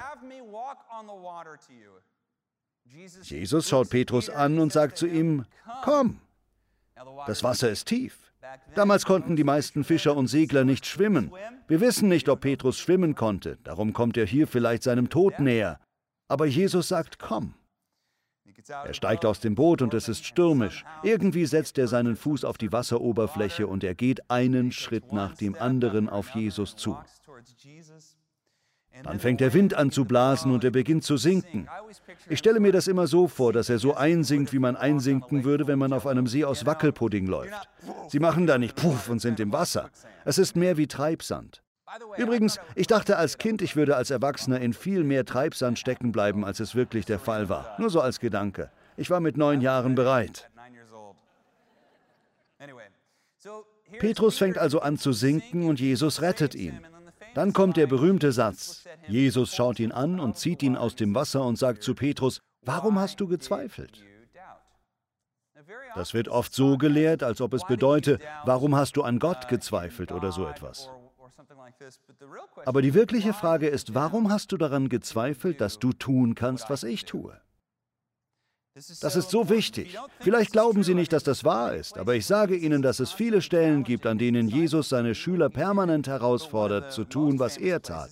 Jesus 3.22 3.68
schaut 3.68 3.90
Petrus 3.90 4.30
an 4.30 4.58
und 4.58 4.72
sagt 4.72 4.96
zu 4.96 5.06
ihm, 5.06 5.44
komm. 5.82 6.20
Das 7.26 7.42
Wasser 7.42 7.70
ist 7.70 7.86
tief. 7.86 8.32
Damals 8.74 9.04
konnten 9.04 9.36
die 9.36 9.44
meisten 9.44 9.82
Fischer 9.84 10.16
und 10.16 10.28
Segler 10.28 10.64
nicht 10.64 10.86
schwimmen. 10.86 11.32
Wir 11.66 11.80
wissen 11.80 12.08
nicht, 12.08 12.28
ob 12.28 12.42
Petrus 12.42 12.78
schwimmen 12.78 13.14
konnte, 13.14 13.58
darum 13.64 13.92
kommt 13.92 14.16
er 14.16 14.26
hier 14.26 14.46
vielleicht 14.46 14.84
seinem 14.84 15.08
Tod 15.08 15.40
näher. 15.40 15.80
Aber 16.28 16.46
Jesus 16.46 16.88
sagt, 16.88 17.18
komm. 17.18 17.54
Er 18.68 18.94
steigt 18.94 19.24
aus 19.24 19.40
dem 19.40 19.54
Boot 19.54 19.82
und 19.82 19.94
es 19.94 20.08
ist 20.08 20.24
stürmisch. 20.24 20.84
Irgendwie 21.02 21.46
setzt 21.46 21.78
er 21.78 21.88
seinen 21.88 22.16
Fuß 22.16 22.44
auf 22.44 22.58
die 22.58 22.72
Wasseroberfläche 22.72 23.66
und 23.66 23.84
er 23.84 23.94
geht 23.94 24.30
einen 24.30 24.72
Schritt 24.72 25.12
nach 25.12 25.34
dem 25.34 25.54
anderen 25.54 26.08
auf 26.08 26.30
Jesus 26.30 26.76
zu. 26.76 26.96
Dann 29.02 29.18
fängt 29.18 29.40
der 29.40 29.52
Wind 29.52 29.74
an 29.74 29.90
zu 29.90 30.04
blasen 30.04 30.52
und 30.52 30.62
er 30.62 30.70
beginnt 30.70 31.02
zu 31.02 31.16
sinken. 31.16 31.68
Ich 32.28 32.38
stelle 32.38 32.60
mir 32.60 32.70
das 32.70 32.86
immer 32.86 33.08
so 33.08 33.26
vor, 33.26 33.52
dass 33.52 33.68
er 33.68 33.80
so 33.80 33.94
einsinkt, 33.94 34.52
wie 34.52 34.60
man 34.60 34.76
einsinken 34.76 35.42
würde, 35.42 35.66
wenn 35.66 35.80
man 35.80 35.92
auf 35.92 36.06
einem 36.06 36.28
See 36.28 36.44
aus 36.44 36.64
Wackelpudding 36.64 37.26
läuft. 37.26 37.68
Sie 38.08 38.20
machen 38.20 38.46
da 38.46 38.56
nicht 38.56 38.76
Puff 38.76 39.08
und 39.08 39.20
sind 39.20 39.40
im 39.40 39.52
Wasser. 39.52 39.90
Es 40.24 40.38
ist 40.38 40.54
mehr 40.54 40.76
wie 40.76 40.86
Treibsand. 40.86 41.63
Übrigens, 42.16 42.58
ich 42.74 42.86
dachte 42.86 43.16
als 43.16 43.38
Kind, 43.38 43.62
ich 43.62 43.76
würde 43.76 43.96
als 43.96 44.10
Erwachsener 44.10 44.60
in 44.60 44.72
viel 44.72 45.04
mehr 45.04 45.24
Treibsand 45.24 45.78
stecken 45.78 46.12
bleiben, 46.12 46.44
als 46.44 46.60
es 46.60 46.74
wirklich 46.74 47.04
der 47.04 47.18
Fall 47.18 47.48
war. 47.48 47.76
Nur 47.78 47.90
so 47.90 48.00
als 48.00 48.20
Gedanke. 48.20 48.70
Ich 48.96 49.10
war 49.10 49.20
mit 49.20 49.36
neun 49.36 49.60
Jahren 49.60 49.94
bereit. 49.94 50.50
Petrus 53.98 54.38
fängt 54.38 54.58
also 54.58 54.80
an 54.80 54.96
zu 54.96 55.12
sinken 55.12 55.68
und 55.68 55.78
Jesus 55.78 56.22
rettet 56.22 56.54
ihn. 56.54 56.80
Dann 57.34 57.52
kommt 57.52 57.76
der 57.76 57.86
berühmte 57.86 58.32
Satz. 58.32 58.84
Jesus 59.08 59.54
schaut 59.54 59.78
ihn 59.80 59.92
an 59.92 60.20
und 60.20 60.36
zieht 60.36 60.62
ihn 60.62 60.76
aus 60.76 60.94
dem 60.94 61.14
Wasser 61.14 61.44
und 61.44 61.58
sagt 61.58 61.82
zu 61.82 61.94
Petrus, 61.94 62.40
warum 62.62 62.98
hast 62.98 63.20
du 63.20 63.28
gezweifelt? 63.28 64.04
Das 65.94 66.14
wird 66.14 66.28
oft 66.28 66.54
so 66.54 66.76
gelehrt, 66.76 67.22
als 67.22 67.40
ob 67.40 67.54
es 67.54 67.64
bedeute, 67.64 68.18
warum 68.44 68.74
hast 68.74 68.96
du 68.96 69.02
an 69.02 69.18
Gott 69.18 69.48
gezweifelt 69.48 70.12
oder 70.12 70.32
so 70.32 70.46
etwas. 70.46 70.90
Aber 72.64 72.82
die 72.82 72.94
wirkliche 72.94 73.32
Frage 73.32 73.68
ist, 73.68 73.94
warum 73.94 74.30
hast 74.30 74.52
du 74.52 74.56
daran 74.56 74.88
gezweifelt, 74.88 75.60
dass 75.60 75.78
du 75.78 75.92
tun 75.92 76.34
kannst, 76.34 76.70
was 76.70 76.84
ich 76.84 77.04
tue? 77.04 77.38
Das 79.00 79.14
ist 79.14 79.30
so 79.30 79.48
wichtig. 79.50 79.96
Vielleicht 80.18 80.50
glauben 80.50 80.82
Sie 80.82 80.94
nicht, 80.94 81.12
dass 81.12 81.22
das 81.22 81.44
wahr 81.44 81.74
ist, 81.74 81.96
aber 81.96 82.16
ich 82.16 82.26
sage 82.26 82.56
Ihnen, 82.56 82.82
dass 82.82 82.98
es 82.98 83.12
viele 83.12 83.40
Stellen 83.40 83.84
gibt, 83.84 84.04
an 84.04 84.18
denen 84.18 84.48
Jesus 84.48 84.88
seine 84.88 85.14
Schüler 85.14 85.48
permanent 85.48 86.08
herausfordert, 86.08 86.92
zu 86.92 87.04
tun, 87.04 87.38
was 87.38 87.56
er 87.56 87.82
tat. 87.82 88.10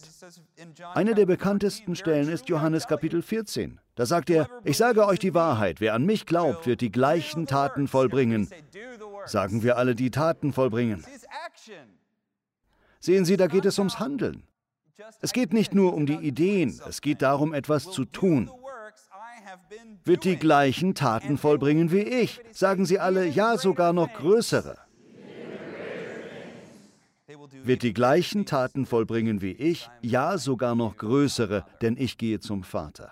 Eine 0.94 1.16
der 1.16 1.26
bekanntesten 1.26 1.96
Stellen 1.96 2.28
ist 2.28 2.48
Johannes 2.48 2.86
Kapitel 2.86 3.22
14. 3.22 3.80
Da 3.96 4.06
sagt 4.06 4.30
er, 4.30 4.48
ich 4.62 4.76
sage 4.76 5.04
euch 5.04 5.18
die 5.18 5.34
Wahrheit, 5.34 5.80
wer 5.80 5.94
an 5.94 6.06
mich 6.06 6.26
glaubt, 6.26 6.64
wird 6.66 6.80
die 6.80 6.92
gleichen 6.92 7.46
Taten 7.46 7.88
vollbringen. 7.88 8.48
Sagen 9.26 9.64
wir 9.64 9.78
alle, 9.78 9.96
die 9.96 10.12
Taten 10.12 10.52
vollbringen. 10.52 11.04
Sehen 13.02 13.24
Sie, 13.24 13.36
da 13.36 13.48
geht 13.48 13.64
es 13.64 13.80
ums 13.80 13.98
Handeln. 13.98 14.44
Es 15.20 15.32
geht 15.32 15.52
nicht 15.52 15.74
nur 15.74 15.92
um 15.92 16.06
die 16.06 16.14
Ideen, 16.14 16.80
es 16.88 17.00
geht 17.00 17.20
darum, 17.20 17.52
etwas 17.52 17.90
zu 17.90 18.04
tun. 18.04 18.48
Wird 20.04 20.22
die 20.22 20.36
gleichen 20.36 20.94
Taten 20.94 21.36
vollbringen 21.36 21.90
wie 21.90 22.02
ich, 22.02 22.40
sagen 22.52 22.86
sie 22.86 23.00
alle, 23.00 23.26
ja 23.26 23.58
sogar 23.58 23.92
noch 23.92 24.12
größere. 24.12 24.78
Wird 27.64 27.82
die 27.82 27.92
gleichen 27.92 28.46
Taten 28.46 28.86
vollbringen 28.86 29.42
wie 29.42 29.52
ich, 29.52 29.90
ja 30.00 30.38
sogar 30.38 30.76
noch 30.76 30.96
größere, 30.96 31.64
denn 31.80 31.96
ich 31.98 32.18
gehe 32.18 32.38
zum 32.38 32.62
Vater. 32.62 33.10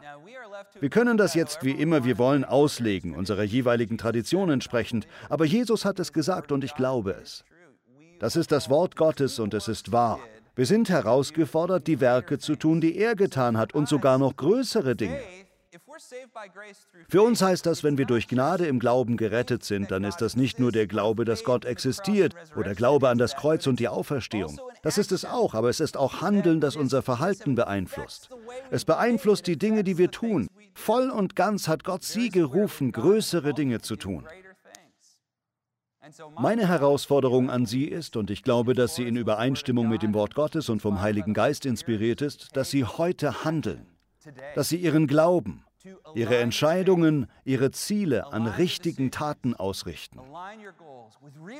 Wir 0.78 0.90
können 0.90 1.16
das 1.16 1.34
jetzt 1.34 1.64
wie 1.64 1.72
immer 1.72 2.04
wir 2.04 2.16
wollen 2.16 2.44
auslegen, 2.44 3.16
unserer 3.16 3.42
jeweiligen 3.42 3.98
Tradition 3.98 4.50
entsprechend, 4.50 5.08
aber 5.28 5.46
Jesus 5.46 5.84
hat 5.84 5.98
es 5.98 6.12
gesagt 6.12 6.52
und 6.52 6.62
ich 6.62 6.76
glaube 6.76 7.16
es. 7.20 7.44
Das 8.20 8.36
ist 8.36 8.52
das 8.52 8.68
Wort 8.68 8.96
Gottes 8.96 9.38
und 9.38 9.54
es 9.54 9.66
ist 9.66 9.92
wahr. 9.92 10.20
Wir 10.54 10.66
sind 10.66 10.90
herausgefordert, 10.90 11.86
die 11.86 12.00
Werke 12.00 12.38
zu 12.38 12.54
tun, 12.54 12.82
die 12.82 12.96
er 12.98 13.16
getan 13.16 13.56
hat 13.56 13.74
und 13.74 13.88
sogar 13.88 14.18
noch 14.18 14.36
größere 14.36 14.94
Dinge. 14.94 15.18
Für 17.08 17.22
uns 17.22 17.40
heißt 17.40 17.64
das, 17.64 17.82
wenn 17.82 17.96
wir 17.96 18.04
durch 18.04 18.28
Gnade 18.28 18.66
im 18.66 18.78
Glauben 18.78 19.16
gerettet 19.16 19.64
sind, 19.64 19.90
dann 19.90 20.04
ist 20.04 20.18
das 20.18 20.36
nicht 20.36 20.58
nur 20.58 20.70
der 20.70 20.86
Glaube, 20.86 21.24
dass 21.24 21.44
Gott 21.44 21.64
existiert 21.64 22.34
oder 22.56 22.74
Glaube 22.74 23.08
an 23.08 23.16
das 23.16 23.36
Kreuz 23.36 23.66
und 23.66 23.80
die 23.80 23.88
Auferstehung. 23.88 24.60
Das 24.82 24.98
ist 24.98 25.12
es 25.12 25.24
auch, 25.24 25.54
aber 25.54 25.70
es 25.70 25.80
ist 25.80 25.96
auch 25.96 26.20
Handeln, 26.20 26.60
das 26.60 26.76
unser 26.76 27.00
Verhalten 27.00 27.54
beeinflusst. 27.54 28.28
Es 28.70 28.84
beeinflusst 28.84 29.46
die 29.46 29.58
Dinge, 29.58 29.82
die 29.82 29.96
wir 29.96 30.10
tun. 30.10 30.48
Voll 30.74 31.08
und 31.08 31.36
ganz 31.36 31.68
hat 31.68 31.84
Gott 31.84 32.02
sie 32.02 32.28
gerufen, 32.28 32.92
größere 32.92 33.54
Dinge 33.54 33.80
zu 33.80 33.96
tun. 33.96 34.26
Meine 36.38 36.66
Herausforderung 36.66 37.50
an 37.50 37.66
Sie 37.66 37.84
ist, 37.84 38.16
und 38.16 38.30
ich 38.30 38.42
glaube, 38.42 38.74
dass 38.74 38.94
sie 38.94 39.06
in 39.06 39.16
Übereinstimmung 39.16 39.88
mit 39.88 40.02
dem 40.02 40.14
Wort 40.14 40.34
Gottes 40.34 40.68
und 40.68 40.80
vom 40.80 41.00
Heiligen 41.00 41.34
Geist 41.34 41.66
inspiriert 41.66 42.22
ist, 42.22 42.56
dass 42.56 42.70
Sie 42.70 42.84
heute 42.84 43.44
handeln, 43.44 43.86
dass 44.54 44.70
Sie 44.70 44.76
Ihren 44.76 45.06
Glauben, 45.06 45.64
Ihre 46.14 46.38
Entscheidungen, 46.38 47.26
Ihre 47.44 47.70
Ziele 47.70 48.32
an 48.32 48.46
richtigen 48.46 49.10
Taten 49.10 49.54
ausrichten, 49.54 50.20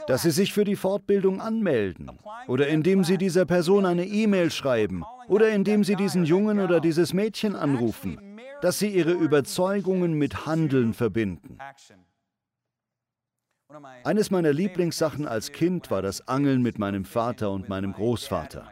dass 0.07 0.23
Sie 0.23 0.31
sich 0.31 0.53
für 0.55 0.65
die 0.65 0.77
Fortbildung 0.77 1.41
anmelden 1.41 2.11
oder 2.49 2.69
indem 2.69 3.05
Sie 3.05 3.19
dieser 3.19 3.45
Person 3.45 3.85
eine 3.85 4.07
E-Mail 4.07 4.51
schreiben 4.51 5.05
oder 5.29 5.51
indem 5.51 5.85
Sie 5.85 5.97
diesen 5.97 6.25
Jungen 6.25 6.61
oder 6.61 6.81
dieses 6.81 7.13
Mädchen 7.13 7.57
anrufen, 7.57 8.39
dass 8.63 8.79
Sie 8.79 8.89
Ihre 8.89 9.13
Überzeugungen 9.13 10.15
mit 10.15 10.47
Handeln 10.47 10.95
verbinden. 10.95 11.59
Eines 14.05 14.31
meiner 14.31 14.53
Lieblingssachen 14.53 15.27
als 15.27 15.53
Kind 15.53 15.91
war 15.91 16.03
das 16.03 16.27
Angeln 16.27 16.63
mit 16.63 16.79
meinem 16.79 17.05
Vater 17.05 17.51
und 17.51 17.69
meinem 17.69 17.93
Großvater. 17.93 18.67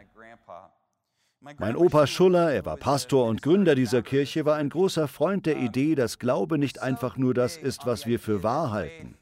Mein 1.57 1.77
Opa 1.77 2.05
Schuller, 2.05 2.51
er 2.51 2.65
war 2.65 2.75
Pastor 2.75 3.25
und 3.25 3.41
Gründer 3.41 3.73
dieser 3.73 4.01
Kirche, 4.01 4.43
war 4.45 4.57
ein 4.57 4.69
großer 4.69 5.07
Freund 5.07 5.45
der 5.45 5.57
Idee, 5.57 5.95
dass 5.95 6.19
Glaube 6.19 6.57
nicht 6.57 6.81
einfach 6.81 7.15
nur 7.15 7.33
das 7.33 7.55
ist, 7.55 7.85
was 7.85 8.05
wir 8.05 8.19
für 8.19 8.43
wahr 8.43 8.71
halten. 8.71 9.17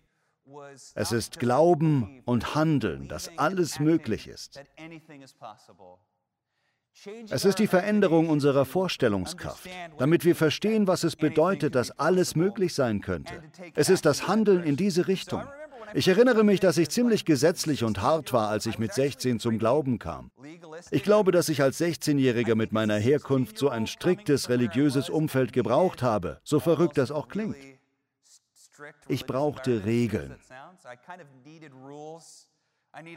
Es 0.96 1.12
ist 1.12 1.40
Glauben 1.40 2.22
und 2.26 2.56
Handeln, 2.56 3.08
dass 3.08 3.38
alles 3.38 3.80
möglich 3.80 4.28
ist. 4.28 4.60
Es 7.30 7.46
ist 7.46 7.60
die 7.60 7.68
Veränderung 7.68 8.30
unserer 8.30 8.66
Vorstellungskraft, 8.66 9.70
damit 10.00 10.26
wir 10.26 10.36
verstehen, 10.36 10.88
was 10.88 11.04
es 11.04 11.16
bedeutet, 11.16 11.76
dass 11.76 11.92
alles 12.00 12.36
möglich 12.36 12.74
sein 12.74 13.02
könnte. 13.02 13.44
Es 13.76 13.90
ist 13.90 14.06
das 14.06 14.28
Handeln 14.28 14.63
in 14.63 14.76
diese 14.76 15.08
Richtung. 15.08 15.44
Ich 15.93 16.08
erinnere 16.08 16.43
mich, 16.43 16.60
dass 16.60 16.78
ich 16.78 16.89
ziemlich 16.89 17.26
gesetzlich 17.26 17.84
und 17.84 18.02
hart 18.02 18.34
war, 18.34 18.50
als 18.50 18.65
ich 18.65 18.80
mit 18.80 18.93
16 18.93 19.39
zum 19.39 19.58
Glauben 19.58 20.00
kam. 20.00 20.32
Ich 20.91 21.04
glaube, 21.04 21.32
dass 21.32 21.50
ich 21.50 21.62
als 21.62 21.80
16-Jähriger 21.80 22.56
mit 22.56 22.71
meiner 22.71 22.97
Herkunft 22.97 23.58
so 23.58 23.69
ein 23.69 23.88
striktes 23.88 24.50
religiöses 24.50 25.10
Umfeld 25.10 25.54
gebraucht 25.54 26.02
habe, 26.02 26.39
so 26.43 26.60
verrückt 26.60 26.97
das 26.97 27.12
auch 27.12 27.28
klingt. 27.28 27.58
Ich 29.08 29.26
brauchte 29.26 29.86
Regeln. 29.86 30.36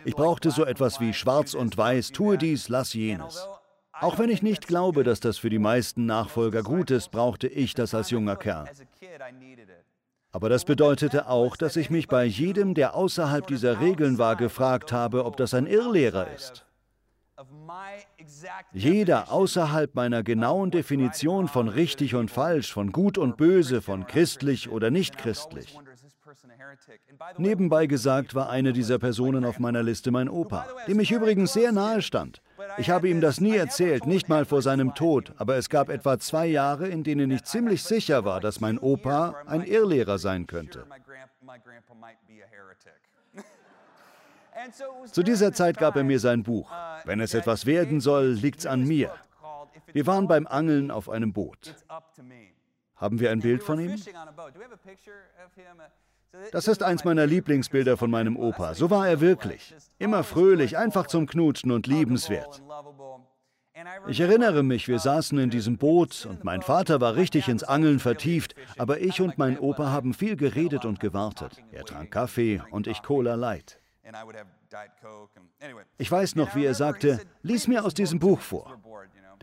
Ich 0.05 0.15
brauchte 0.15 0.51
so 0.51 0.65
etwas 0.65 1.01
wie 1.01 1.13
Schwarz 1.13 1.55
und 1.55 1.77
Weiß, 1.77 2.13
tue 2.13 2.39
dies, 2.39 2.69
lass 2.69 2.93
jenes. 2.93 3.47
Auch 3.93 4.19
wenn 4.19 4.31
ich 4.31 4.43
nicht 4.43 4.67
glaube, 4.67 5.05
dass 5.05 5.21
das 5.21 5.39
für 5.39 5.51
die 5.51 5.59
meisten 5.59 6.07
Nachfolger 6.07 6.63
gut 6.63 6.91
ist, 6.91 7.11
brauchte 7.11 7.49
ich 7.49 7.75
das 7.75 7.95
als 7.95 8.11
junger 8.11 8.37
Kerl. 8.37 8.69
Aber 10.33 10.49
das 10.49 10.65
bedeutete 10.65 11.29
auch, 11.29 11.57
dass 11.57 11.77
ich 11.77 11.91
mich 11.91 12.07
bei 12.07 12.25
jedem, 12.25 12.75
der 12.75 12.95
außerhalb 12.95 13.47
dieser 13.47 13.81
Regeln 13.81 14.19
war, 14.19 14.37
gefragt 14.37 14.93
habe, 14.93 15.25
ob 15.25 15.37
das 15.37 15.55
ein 15.55 15.67
Irrlehrer 15.67 16.29
ist. 16.33 16.65
Jeder 18.73 19.33
außerhalb 19.33 19.95
meiner 19.95 20.23
genauen 20.23 20.71
Definition 20.71 21.49
von 21.49 21.69
richtig 21.69 22.15
und 22.15 22.31
falsch, 22.31 22.73
von 22.73 22.93
gut 22.93 23.19
und 23.19 23.37
böse, 23.37 23.83
von 23.83 24.07
christlich 24.07 24.71
oder 24.71 24.91
nicht 24.91 25.19
christlich. 25.19 25.77
Nebenbei 27.39 27.87
gesagt 27.87 28.35
war 28.35 28.51
eine 28.51 28.73
dieser 28.73 28.99
Personen 28.99 29.45
auf 29.45 29.59
meiner 29.59 29.83
Liste 29.83 30.11
mein 30.11 30.29
Opa, 30.29 30.67
dem 30.87 31.01
ich 31.01 31.11
übrigens 31.11 31.53
sehr 31.53 31.73
nahe 31.73 32.03
stand. 32.03 32.43
Ich 32.79 32.91
habe 32.91 33.09
ihm 33.09 33.21
das 33.21 33.41
nie 33.41 33.57
erzählt, 33.57 34.07
nicht 34.07 34.29
mal 34.29 34.45
vor 34.45 34.63
seinem 34.63 34.95
Tod, 34.95 35.33
aber 35.39 35.57
es 35.57 35.69
gab 35.69 35.89
etwa 35.89 36.19
zwei 36.19 36.47
Jahre, 36.47 36.89
in 36.89 37.05
denen 37.05 37.31
ich 37.31 37.45
ziemlich 37.45 37.83
sicher 37.83 38.25
war, 38.25 38.41
dass 38.41 38.61
mein 38.61 38.79
Opa 38.79 39.35
ein 39.47 39.63
Irrlehrer 39.63 40.19
sein 40.19 40.47
könnte. 40.47 40.87
Zu 45.11 45.23
dieser 45.23 45.53
Zeit 45.53 45.79
gab 45.79 45.97
er 45.97 46.05
mir 46.05 46.21
sein 46.21 46.43
Buch. 46.43 46.71
Wenn 47.05 47.21
es 47.21 47.35
etwas 47.35 47.67
werden 47.67 48.01
soll, 48.01 48.33
liegt's 48.33 48.67
an 48.67 48.85
mir. 48.85 49.13
Wir 49.93 50.07
waren 50.07 50.29
beim 50.29 50.47
Angeln 50.47 50.91
auf 50.91 51.09
einem 51.09 51.33
Boot. 51.33 51.75
Haben 52.97 53.19
wir 53.19 53.31
ein 53.31 53.41
Bild 53.41 53.63
von 53.63 53.81
ihm? 53.81 53.97
Das 56.53 56.69
ist 56.69 56.83
eins 56.83 57.05
meiner 57.05 57.27
Lieblingsbilder 57.27 57.97
von 57.97 58.11
meinem 58.11 58.37
Opa. 58.37 58.75
So 58.75 58.91
war 58.91 59.09
er 59.09 59.21
wirklich. 59.21 59.75
Immer 59.99 60.25
fröhlich, 60.25 60.79
einfach 60.79 61.07
zum 61.07 61.27
Knutschen 61.27 61.71
und 61.71 61.87
liebenswert. 61.87 62.63
Ich 64.09 64.21
erinnere 64.21 64.63
mich, 64.63 64.89
wir 64.89 64.99
saßen 64.99 65.39
in 65.39 65.51
diesem 65.51 65.79
Boot 65.79 66.27
und 66.29 66.45
mein 66.45 66.61
Vater 66.61 67.01
war 67.01 67.17
richtig 67.17 67.49
ins 67.49 67.65
Angeln 67.65 67.99
vertieft, 67.99 68.55
aber 68.77 69.01
ich 69.01 69.21
und 69.21 69.39
mein 69.39 69.59
Opa 69.59 69.91
haben 69.91 70.13
viel 70.13 70.37
geredet 70.37 70.85
und 70.85 71.01
gewartet. 71.01 71.63
Er 71.73 71.85
trank 71.85 72.11
Kaffee 72.11 72.61
und 72.71 72.87
ich 72.87 73.03
Cola 73.03 73.37
Light. 73.37 73.81
Ich 75.99 76.11
weiß 76.11 76.37
noch, 76.37 76.55
wie 76.55 76.65
er 76.65 76.75
sagte, 76.75 77.21
lies 77.43 77.69
mir 77.69 77.85
aus 77.85 77.95
diesem 77.95 78.19
Buch 78.19 78.41
vor. 78.41 78.79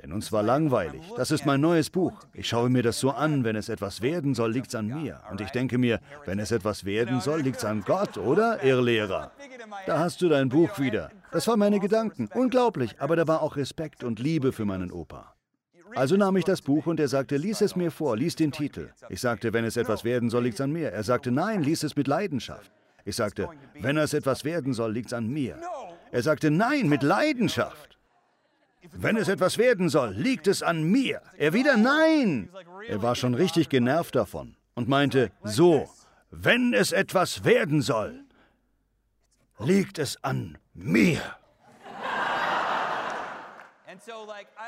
Denn 0.01 0.13
uns 0.13 0.31
war 0.31 0.43
langweilig. 0.43 1.01
Das 1.15 1.31
ist 1.31 1.45
mein 1.45 1.61
neues 1.61 1.89
Buch. 1.89 2.13
Ich 2.33 2.47
schaue 2.47 2.69
mir 2.69 2.83
das 2.83 2.99
so 2.99 3.11
an, 3.11 3.43
wenn 3.43 3.55
es 3.55 3.69
etwas 3.69 4.01
werden 4.01 4.35
soll, 4.35 4.51
liegt's 4.51 4.75
an 4.75 4.87
mir. 4.87 5.21
Und 5.31 5.41
ich 5.41 5.49
denke 5.49 5.77
mir, 5.77 5.99
wenn 6.25 6.39
es 6.39 6.51
etwas 6.51 6.85
werden 6.85 7.19
soll, 7.19 7.41
liegt's 7.41 7.65
an 7.65 7.83
Gott, 7.85 8.17
oder, 8.17 8.63
Irrlehrer? 8.63 9.31
Da 9.85 9.99
hast 9.99 10.21
du 10.21 10.29
dein 10.29 10.49
Buch 10.49 10.77
wieder. 10.79 11.09
Das 11.31 11.47
waren 11.47 11.59
meine 11.59 11.79
Gedanken. 11.79 12.29
Unglaublich, 12.33 12.95
aber 12.99 13.15
da 13.15 13.27
war 13.27 13.41
auch 13.41 13.55
Respekt 13.55 14.03
und 14.03 14.19
Liebe 14.19 14.51
für 14.51 14.65
meinen 14.65 14.91
Opa. 14.91 15.33
Also 15.95 16.15
nahm 16.15 16.37
ich 16.37 16.45
das 16.45 16.61
Buch 16.61 16.85
und 16.85 16.99
er 16.99 17.07
sagte, 17.07 17.37
lies 17.37 17.61
es 17.61 17.75
mir 17.75 17.91
vor, 17.91 18.15
lies 18.17 18.35
den 18.35 18.51
Titel. 18.51 18.91
Ich 19.09 19.21
sagte, 19.21 19.53
wenn 19.53 19.65
es 19.65 19.77
etwas 19.77 20.03
werden 20.03 20.29
soll, 20.29 20.43
liegt's 20.43 20.61
an 20.61 20.71
mir. 20.71 20.91
Er 20.91 21.03
sagte, 21.03 21.31
nein, 21.31 21.63
lies 21.63 21.83
es 21.83 21.95
mit 21.95 22.07
Leidenschaft. 22.07 22.71
Ich 23.03 23.15
sagte, 23.15 23.49
wenn 23.79 23.97
es 23.97 24.13
etwas 24.13 24.43
werden 24.43 24.73
soll, 24.73 24.91
liegt's 24.91 25.13
an 25.13 25.27
mir. 25.27 25.57
Er 26.11 26.21
sagte, 26.21 26.51
nein, 26.51 26.87
mit 26.87 27.03
Leidenschaft. 27.03 27.96
Wenn 28.91 29.17
es 29.17 29.27
etwas 29.27 29.57
werden 29.57 29.89
soll, 29.89 30.13
liegt 30.13 30.47
es 30.47 30.63
an 30.63 30.83
mir. 30.83 31.21
Er 31.37 31.53
wieder 31.53 31.77
Nein. 31.77 32.49
Er 32.87 33.01
war 33.01 33.15
schon 33.15 33.33
richtig 33.33 33.69
genervt 33.69 34.15
davon 34.15 34.55
und 34.75 34.87
meinte, 34.87 35.31
so, 35.43 35.89
wenn 36.31 36.73
es 36.73 36.91
etwas 36.91 37.43
werden 37.43 37.81
soll, 37.81 38.23
liegt 39.59 39.99
es 39.99 40.23
an 40.23 40.57
mir. 40.73 41.21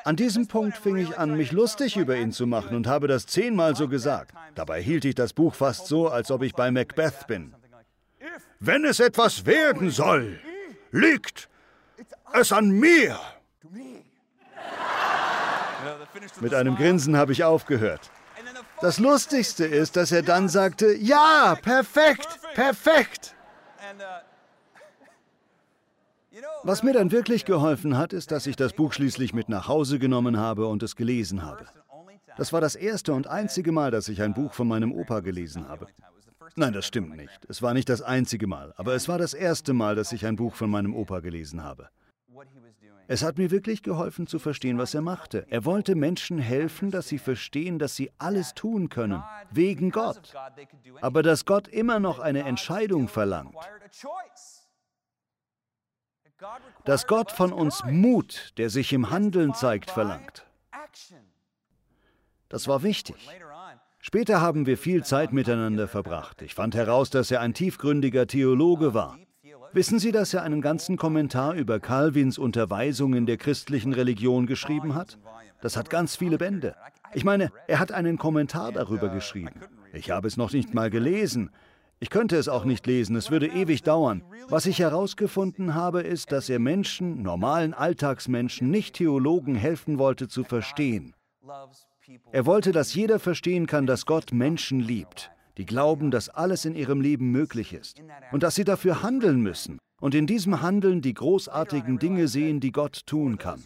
An 0.03 0.15
diesem 0.15 0.47
Punkt 0.47 0.77
fing 0.77 0.97
ich 0.97 1.17
an, 1.17 1.37
mich 1.37 1.51
lustig 1.51 1.97
über 1.97 2.17
ihn 2.17 2.31
zu 2.31 2.47
machen 2.47 2.75
und 2.75 2.87
habe 2.87 3.07
das 3.07 3.25
zehnmal 3.25 3.75
so 3.75 3.87
gesagt. 3.87 4.33
Dabei 4.55 4.81
hielt 4.81 5.05
ich 5.05 5.15
das 5.15 5.33
Buch 5.33 5.53
fast 5.53 5.87
so, 5.87 6.09
als 6.09 6.31
ob 6.31 6.41
ich 6.41 6.53
bei 6.53 6.71
Macbeth 6.71 7.27
bin. 7.27 7.53
Wenn 8.59 8.85
es 8.85 8.99
etwas 8.99 9.45
werden 9.45 9.89
soll, 9.89 10.39
liegt 10.91 11.47
es 12.33 12.51
an 12.51 12.71
mir. 12.71 13.19
Mit 16.39 16.53
einem 16.53 16.75
Grinsen 16.75 17.17
habe 17.17 17.31
ich 17.31 17.43
aufgehört. 17.43 18.11
Das 18.81 18.99
Lustigste 18.99 19.65
ist, 19.65 19.95
dass 19.95 20.11
er 20.11 20.21
dann 20.21 20.47
sagte, 20.47 20.95
ja, 20.95 21.57
perfekt, 21.61 22.27
perfekt. 22.53 23.35
Was 26.63 26.83
mir 26.83 26.93
dann 26.93 27.11
wirklich 27.11 27.45
geholfen 27.45 27.97
hat, 27.97 28.13
ist, 28.13 28.31
dass 28.31 28.47
ich 28.47 28.55
das 28.55 28.73
Buch 28.73 28.93
schließlich 28.93 29.33
mit 29.33 29.49
nach 29.49 29.67
Hause 29.67 29.99
genommen 29.99 30.37
habe 30.37 30.67
und 30.67 30.83
es 30.83 30.95
gelesen 30.95 31.43
habe. 31.43 31.65
Das 32.37 32.53
war 32.53 32.61
das 32.61 32.75
erste 32.75 33.13
und 33.13 33.27
einzige 33.27 33.71
Mal, 33.71 33.91
dass 33.91 34.07
ich 34.07 34.21
ein 34.21 34.33
Buch 34.33 34.53
von 34.53 34.67
meinem 34.67 34.93
Opa 34.93 35.19
gelesen 35.19 35.67
habe. 35.67 35.87
Nein, 36.55 36.73
das 36.73 36.85
stimmt 36.85 37.15
nicht. 37.15 37.39
Es 37.47 37.61
war 37.61 37.73
nicht 37.73 37.89
das 37.89 38.01
einzige 38.01 38.47
Mal, 38.47 38.73
aber 38.77 38.93
es 38.93 39.07
war 39.07 39.17
das 39.17 39.33
erste 39.33 39.73
Mal, 39.73 39.95
dass 39.95 40.11
ich 40.11 40.25
ein 40.25 40.35
Buch 40.35 40.55
von 40.55 40.69
meinem 40.69 40.95
Opa 40.95 41.19
gelesen 41.19 41.63
habe. 41.63 41.89
Es 43.11 43.23
hat 43.23 43.39
mir 43.39 43.49
wirklich 43.49 43.81
geholfen 43.81 44.27
zu 44.27 44.37
verstehen, 44.37 44.77
was 44.77 44.93
er 44.93 45.01
machte. 45.01 45.47
Er 45.49 45.65
wollte 45.65 45.95
Menschen 45.95 46.37
helfen, 46.37 46.91
dass 46.91 47.07
sie 47.07 47.17
verstehen, 47.17 47.79
dass 47.79 47.95
sie 47.95 48.11
alles 48.19 48.53
tun 48.53 48.89
können, 48.89 49.23
wegen 49.49 49.89
Gott. 49.89 50.35
Aber 51.01 51.23
dass 51.23 51.45
Gott 51.45 51.67
immer 51.67 51.99
noch 51.99 52.19
eine 52.19 52.43
Entscheidung 52.43 53.07
verlangt. 53.07 53.55
Dass 56.85 57.07
Gott 57.07 57.31
von 57.31 57.51
uns 57.51 57.83
Mut, 57.83 58.53
der 58.57 58.69
sich 58.69 58.93
im 58.93 59.09
Handeln 59.09 59.55
zeigt, 59.55 59.89
verlangt. 59.89 60.45
Das 62.47 62.67
war 62.67 62.83
wichtig. 62.83 63.27
Später 63.97 64.39
haben 64.39 64.67
wir 64.67 64.77
viel 64.77 65.03
Zeit 65.03 65.33
miteinander 65.33 65.87
verbracht. 65.87 66.43
Ich 66.43 66.53
fand 66.53 66.75
heraus, 66.75 67.09
dass 67.09 67.31
er 67.31 67.41
ein 67.41 67.55
tiefgründiger 67.55 68.27
Theologe 68.27 68.93
war. 68.93 69.17
Wissen 69.71 69.99
Sie, 69.99 70.11
dass 70.11 70.33
er 70.33 70.41
einen 70.41 70.61
ganzen 70.61 70.97
Kommentar 70.97 71.53
über 71.53 71.79
Calvins 71.79 72.39
Unterweisungen 72.39 73.27
der 73.27 73.37
christlichen 73.37 73.93
Religion 73.93 74.47
geschrieben 74.47 74.95
hat? 74.95 75.19
Das 75.61 75.77
hat 75.77 75.91
ganz 75.91 76.15
viele 76.15 76.37
Bände. 76.39 76.75
Ich 77.13 77.23
meine, 77.23 77.51
er 77.67 77.79
hat 77.79 77.91
einen 77.91 78.17
Kommentar 78.17 78.71
darüber 78.71 79.09
geschrieben. 79.09 79.61
Ich 79.93 80.09
habe 80.09 80.27
es 80.27 80.37
noch 80.37 80.53
nicht 80.53 80.73
mal 80.73 80.89
gelesen. 80.89 81.51
Ich 81.99 82.09
könnte 82.09 82.37
es 82.37 82.47
auch 82.47 82.65
nicht 82.65 82.87
lesen, 82.87 83.15
es 83.15 83.29
würde 83.29 83.47
ewig 83.47 83.83
dauern. 83.83 84.23
Was 84.47 84.65
ich 84.65 84.79
herausgefunden 84.79 85.75
habe, 85.75 86.01
ist, 86.01 86.31
dass 86.31 86.49
er 86.49 86.59
Menschen, 86.59 87.21
normalen 87.21 87.73
Alltagsmenschen, 87.73 88.71
nicht 88.71 88.95
Theologen 88.95 89.55
helfen 89.55 89.99
wollte 89.99 90.27
zu 90.27 90.43
verstehen. 90.43 91.13
Er 92.31 92.45
wollte, 92.45 92.71
dass 92.71 92.95
jeder 92.95 93.19
verstehen 93.19 93.67
kann, 93.67 93.85
dass 93.85 94.05
Gott 94.05 94.31
Menschen 94.31 94.79
liebt 94.79 95.29
die 95.59 95.65
glauben, 95.65 96.09
dass 96.09 96.29
alles 96.29 96.63
in 96.63 96.73
ihrem 96.73 97.01
Leben 97.01 97.31
möglich 97.31 97.73
ist 97.73 98.01
und 98.31 98.43
dass 98.43 98.55
sie 98.55 98.63
dafür 98.63 99.03
handeln 99.03 99.41
müssen 99.41 99.77
und 99.99 100.15
in 100.15 100.25
diesem 100.25 100.61
Handeln 100.61 101.01
die 101.01 101.13
großartigen 101.13 101.99
Dinge 101.99 102.29
sehen, 102.29 102.61
die 102.61 102.71
Gott 102.71 103.05
tun 103.05 103.37
kann. 103.37 103.61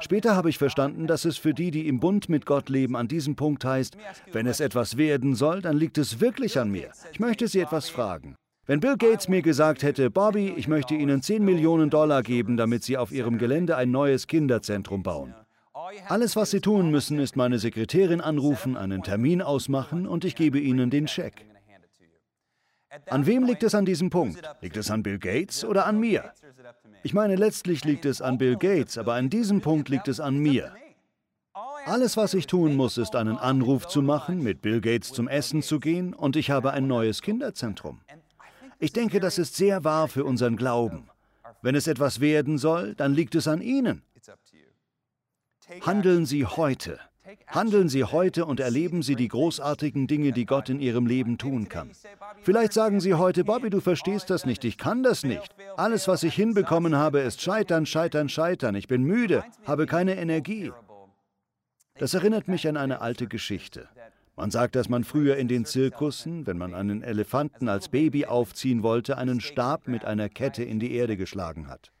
Später 0.00 0.36
habe 0.36 0.48
ich 0.48 0.56
verstanden, 0.56 1.06
dass 1.06 1.26
es 1.26 1.36
für 1.36 1.52
die, 1.52 1.70
die 1.70 1.86
im 1.86 2.00
Bund 2.00 2.30
mit 2.30 2.46
Gott 2.46 2.70
leben, 2.70 2.96
an 2.96 3.08
diesem 3.08 3.36
Punkt 3.36 3.62
heißt, 3.62 3.94
wenn 4.32 4.46
es 4.46 4.60
etwas 4.60 4.96
werden 4.96 5.34
soll, 5.34 5.60
dann 5.60 5.76
liegt 5.76 5.98
es 5.98 6.18
wirklich 6.18 6.58
an 6.58 6.70
mir. 6.70 6.90
Ich 7.12 7.20
möchte 7.20 7.46
Sie 7.46 7.60
etwas 7.60 7.90
fragen. 7.90 8.36
Wenn 8.66 8.80
Bill 8.80 8.96
Gates 8.96 9.28
mir 9.28 9.42
gesagt 9.42 9.82
hätte, 9.82 10.10
Bobby, 10.10 10.54
ich 10.56 10.66
möchte 10.66 10.94
Ihnen 10.94 11.20
10 11.20 11.44
Millionen 11.44 11.90
Dollar 11.90 12.22
geben, 12.22 12.56
damit 12.56 12.84
Sie 12.84 12.96
auf 12.96 13.12
Ihrem 13.12 13.36
Gelände 13.36 13.76
ein 13.76 13.90
neues 13.90 14.26
Kinderzentrum 14.26 15.02
bauen, 15.02 15.34
alles, 16.08 16.36
was 16.36 16.50
Sie 16.50 16.60
tun 16.60 16.90
müssen, 16.90 17.18
ist 17.18 17.36
meine 17.36 17.58
Sekretärin 17.58 18.20
anrufen, 18.20 18.76
einen 18.76 19.02
Termin 19.02 19.42
ausmachen 19.42 20.06
und 20.06 20.24
ich 20.24 20.34
gebe 20.34 20.58
Ihnen 20.58 20.90
den 20.90 21.08
Scheck. 21.08 21.46
An 23.06 23.26
wem 23.26 23.44
liegt 23.44 23.62
es 23.62 23.74
an 23.74 23.84
diesem 23.84 24.08
Punkt? 24.10 24.40
Liegt 24.60 24.76
es 24.76 24.90
an 24.90 25.02
Bill 25.02 25.18
Gates 25.18 25.64
oder 25.64 25.86
an 25.86 25.98
mir? 25.98 26.32
Ich 27.02 27.12
meine, 27.12 27.34
letztlich 27.36 27.84
liegt 27.84 28.04
es 28.04 28.22
an 28.22 28.38
Bill 28.38 28.56
Gates, 28.56 28.98
aber 28.98 29.14
an 29.14 29.30
diesem 29.30 29.60
Punkt 29.60 29.88
liegt 29.88 30.08
es 30.08 30.20
an 30.20 30.38
mir. 30.38 30.72
Alles, 31.86 32.16
was 32.16 32.34
ich 32.34 32.46
tun 32.46 32.76
muss, 32.76 32.96
ist 32.96 33.14
einen 33.14 33.36
Anruf 33.36 33.88
zu 33.88 34.00
machen, 34.00 34.42
mit 34.42 34.62
Bill 34.62 34.80
Gates 34.80 35.12
zum 35.12 35.28
Essen 35.28 35.60
zu 35.60 35.80
gehen 35.80 36.14
und 36.14 36.36
ich 36.36 36.50
habe 36.50 36.72
ein 36.72 36.86
neues 36.86 37.20
Kinderzentrum. 37.20 38.00
Ich 38.78 38.92
denke, 38.92 39.20
das 39.20 39.38
ist 39.38 39.56
sehr 39.56 39.84
wahr 39.84 40.08
für 40.08 40.24
unseren 40.24 40.56
Glauben. 40.56 41.08
Wenn 41.62 41.74
es 41.74 41.86
etwas 41.86 42.20
werden 42.20 42.58
soll, 42.58 42.94
dann 42.94 43.12
liegt 43.12 43.34
es 43.34 43.48
an 43.48 43.60
Ihnen. 43.60 44.02
Handeln 45.80 46.26
Sie 46.26 46.44
heute. 46.44 46.98
Handeln 47.46 47.88
Sie 47.88 48.04
heute 48.04 48.44
und 48.44 48.60
erleben 48.60 49.02
Sie 49.02 49.16
die 49.16 49.28
großartigen 49.28 50.06
Dinge, 50.06 50.32
die 50.32 50.44
Gott 50.44 50.68
in 50.68 50.78
Ihrem 50.78 51.06
Leben 51.06 51.38
tun 51.38 51.68
kann. 51.68 51.90
Vielleicht 52.42 52.74
sagen 52.74 53.00
Sie 53.00 53.14
heute, 53.14 53.44
Bobby, 53.44 53.70
du 53.70 53.80
verstehst 53.80 54.28
das 54.28 54.44
nicht, 54.44 54.64
ich 54.64 54.76
kann 54.76 55.02
das 55.02 55.24
nicht. 55.24 55.54
Alles, 55.76 56.06
was 56.06 56.22
ich 56.22 56.34
hinbekommen 56.34 56.96
habe, 56.96 57.20
ist 57.20 57.40
Scheitern, 57.40 57.86
Scheitern, 57.86 58.28
Scheitern. 58.28 58.74
Ich 58.74 58.88
bin 58.88 59.04
müde, 59.04 59.42
habe 59.64 59.86
keine 59.86 60.16
Energie. 60.16 60.70
Das 61.98 62.12
erinnert 62.12 62.48
mich 62.48 62.68
an 62.68 62.76
eine 62.76 63.00
alte 63.00 63.26
Geschichte. 63.26 63.88
Man 64.36 64.50
sagt, 64.50 64.74
dass 64.74 64.88
man 64.88 65.04
früher 65.04 65.36
in 65.36 65.48
den 65.48 65.64
Zirkussen, 65.64 66.46
wenn 66.46 66.58
man 66.58 66.74
einen 66.74 67.02
Elefanten 67.02 67.68
als 67.68 67.88
Baby 67.88 68.26
aufziehen 68.26 68.82
wollte, 68.82 69.16
einen 69.16 69.40
Stab 69.40 69.86
mit 69.86 70.04
einer 70.04 70.28
Kette 70.28 70.64
in 70.64 70.80
die 70.80 70.92
Erde 70.92 71.16
geschlagen 71.16 71.68
hat. 71.68 71.92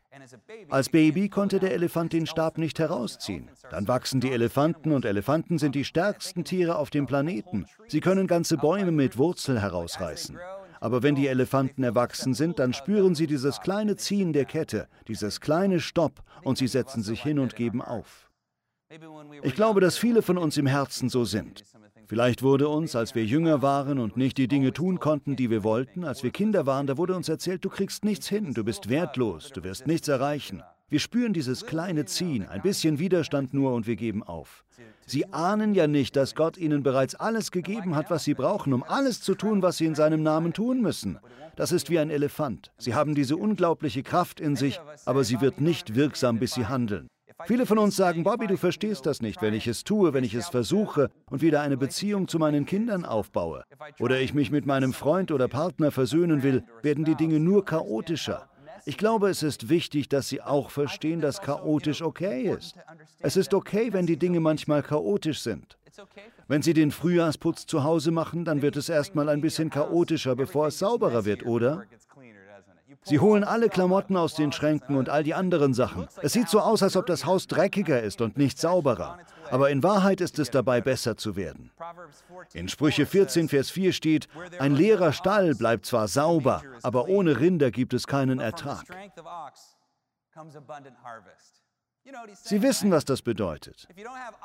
Als 0.68 0.88
Baby 0.88 1.28
konnte 1.28 1.60
der 1.60 1.72
Elefant 1.72 2.12
den 2.12 2.26
Stab 2.26 2.58
nicht 2.58 2.78
herausziehen. 2.78 3.50
Dann 3.70 3.88
wachsen 3.88 4.20
die 4.20 4.30
Elefanten 4.30 4.92
und 4.92 5.04
Elefanten 5.04 5.58
sind 5.58 5.74
die 5.74 5.84
stärksten 5.84 6.44
Tiere 6.44 6.76
auf 6.76 6.90
dem 6.90 7.06
Planeten. 7.06 7.66
Sie 7.88 8.00
können 8.00 8.26
ganze 8.26 8.56
Bäume 8.56 8.92
mit 8.92 9.18
Wurzel 9.18 9.60
herausreißen. 9.60 10.38
Aber 10.80 11.02
wenn 11.02 11.14
die 11.14 11.28
Elefanten 11.28 11.82
erwachsen 11.82 12.34
sind, 12.34 12.58
dann 12.58 12.74
spüren 12.74 13.14
sie 13.14 13.26
dieses 13.26 13.60
kleine 13.60 13.96
Ziehen 13.96 14.32
der 14.32 14.44
Kette, 14.44 14.88
dieses 15.08 15.40
kleine 15.40 15.80
Stopp 15.80 16.22
und 16.42 16.58
sie 16.58 16.68
setzen 16.68 17.02
sich 17.02 17.22
hin 17.22 17.38
und 17.38 17.56
geben 17.56 17.80
auf. 17.80 18.30
Ich 19.42 19.54
glaube, 19.54 19.80
dass 19.80 19.96
viele 19.96 20.22
von 20.22 20.38
uns 20.38 20.56
im 20.56 20.66
Herzen 20.66 21.08
so 21.08 21.24
sind. 21.24 21.64
Vielleicht 22.06 22.42
wurde 22.42 22.68
uns, 22.68 22.94
als 22.96 23.14
wir 23.14 23.24
jünger 23.24 23.62
waren 23.62 23.98
und 23.98 24.16
nicht 24.16 24.36
die 24.36 24.48
Dinge 24.48 24.72
tun 24.72 25.00
konnten, 25.00 25.36
die 25.36 25.50
wir 25.50 25.64
wollten, 25.64 26.04
als 26.04 26.22
wir 26.22 26.30
Kinder 26.30 26.66
waren, 26.66 26.86
da 26.86 26.98
wurde 26.98 27.14
uns 27.14 27.28
erzählt, 27.28 27.64
du 27.64 27.70
kriegst 27.70 28.04
nichts 28.04 28.28
hin, 28.28 28.52
du 28.52 28.62
bist 28.62 28.88
wertlos, 28.88 29.50
du 29.50 29.64
wirst 29.64 29.86
nichts 29.86 30.08
erreichen. 30.08 30.62
Wir 30.88 31.00
spüren 31.00 31.32
dieses 31.32 31.64
kleine 31.64 32.04
Ziehen, 32.04 32.46
ein 32.46 32.62
bisschen 32.62 32.98
Widerstand 32.98 33.54
nur 33.54 33.72
und 33.72 33.86
wir 33.86 33.96
geben 33.96 34.22
auf. 34.22 34.64
Sie 35.06 35.32
ahnen 35.32 35.74
ja 35.74 35.86
nicht, 35.86 36.14
dass 36.14 36.34
Gott 36.34 36.56
ihnen 36.58 36.82
bereits 36.82 37.14
alles 37.14 37.50
gegeben 37.50 37.96
hat, 37.96 38.10
was 38.10 38.24
sie 38.24 38.34
brauchen, 38.34 38.72
um 38.72 38.82
alles 38.82 39.20
zu 39.20 39.34
tun, 39.34 39.62
was 39.62 39.78
sie 39.78 39.86
in 39.86 39.94
seinem 39.94 40.22
Namen 40.22 40.52
tun 40.52 40.82
müssen. 40.82 41.18
Das 41.56 41.72
ist 41.72 41.90
wie 41.90 41.98
ein 41.98 42.10
Elefant. 42.10 42.70
Sie 42.78 42.94
haben 42.94 43.14
diese 43.14 43.36
unglaubliche 43.36 44.02
Kraft 44.02 44.40
in 44.40 44.56
sich, 44.56 44.80
aber 45.04 45.24
sie 45.24 45.40
wird 45.40 45.60
nicht 45.60 45.94
wirksam, 45.94 46.38
bis 46.38 46.52
sie 46.52 46.66
handeln. 46.66 47.08
Viele 47.46 47.66
von 47.66 47.78
uns 47.78 47.96
sagen, 47.96 48.24
Bobby, 48.24 48.46
du 48.46 48.56
verstehst 48.56 49.06
das 49.06 49.20
nicht, 49.20 49.42
wenn 49.42 49.54
ich 49.54 49.66
es 49.66 49.84
tue, 49.84 50.14
wenn 50.14 50.24
ich 50.24 50.34
es 50.34 50.48
versuche 50.48 51.10
und 51.30 51.42
wieder 51.42 51.60
eine 51.60 51.76
Beziehung 51.76 52.28
zu 52.28 52.38
meinen 52.38 52.64
Kindern 52.64 53.04
aufbaue. 53.04 53.64
Oder 54.00 54.20
ich 54.20 54.34
mich 54.34 54.50
mit 54.50 54.66
meinem 54.66 54.92
Freund 54.92 55.30
oder 55.30 55.48
Partner 55.48 55.90
versöhnen 55.90 56.42
will, 56.42 56.64
werden 56.82 57.04
die 57.04 57.14
Dinge 57.14 57.40
nur 57.40 57.64
chaotischer. 57.64 58.48
Ich 58.86 58.98
glaube, 58.98 59.30
es 59.30 59.42
ist 59.42 59.68
wichtig, 59.68 60.08
dass 60.08 60.28
Sie 60.28 60.42
auch 60.42 60.70
verstehen, 60.70 61.20
dass 61.20 61.40
chaotisch 61.40 62.02
okay 62.02 62.42
ist. 62.42 62.76
Es 63.20 63.36
ist 63.36 63.54
okay, 63.54 63.92
wenn 63.92 64.06
die 64.06 64.18
Dinge 64.18 64.40
manchmal 64.40 64.82
chaotisch 64.82 65.40
sind. 65.40 65.78
Wenn 66.48 66.62
Sie 66.62 66.74
den 66.74 66.90
Frühjahrsputz 66.90 67.66
zu 67.66 67.84
Hause 67.84 68.10
machen, 68.10 68.44
dann 68.44 68.62
wird 68.62 68.76
es 68.76 68.88
erstmal 68.88 69.28
ein 69.28 69.40
bisschen 69.40 69.70
chaotischer, 69.70 70.36
bevor 70.36 70.66
es 70.66 70.78
sauberer 70.78 71.24
wird, 71.24 71.46
oder? 71.46 71.84
Sie 73.04 73.20
holen 73.20 73.44
alle 73.44 73.68
Klamotten 73.68 74.16
aus 74.16 74.34
den 74.34 74.50
Schränken 74.50 74.96
und 74.96 75.10
all 75.10 75.22
die 75.22 75.34
anderen 75.34 75.74
Sachen. 75.74 76.08
Es 76.22 76.32
sieht 76.32 76.48
so 76.48 76.60
aus, 76.60 76.82
als 76.82 76.96
ob 76.96 77.06
das 77.06 77.26
Haus 77.26 77.46
dreckiger 77.46 78.02
ist 78.02 78.20
und 78.22 78.38
nicht 78.38 78.58
sauberer. 78.58 79.18
Aber 79.50 79.70
in 79.70 79.82
Wahrheit 79.82 80.22
ist 80.22 80.38
es 80.38 80.50
dabei, 80.50 80.80
besser 80.80 81.16
zu 81.16 81.36
werden. 81.36 81.70
In 82.54 82.68
Sprüche 82.68 83.04
14, 83.04 83.48
Vers 83.48 83.70
4 83.70 83.92
steht, 83.92 84.28
ein 84.58 84.74
leerer 84.74 85.12
Stall 85.12 85.54
bleibt 85.54 85.84
zwar 85.84 86.08
sauber, 86.08 86.62
aber 86.82 87.08
ohne 87.08 87.38
Rinder 87.38 87.70
gibt 87.70 87.92
es 87.92 88.06
keinen 88.06 88.40
Ertrag. 88.40 88.84
Sie 92.42 92.62
wissen, 92.62 92.90
was 92.90 93.04
das 93.04 93.22
bedeutet. 93.22 93.88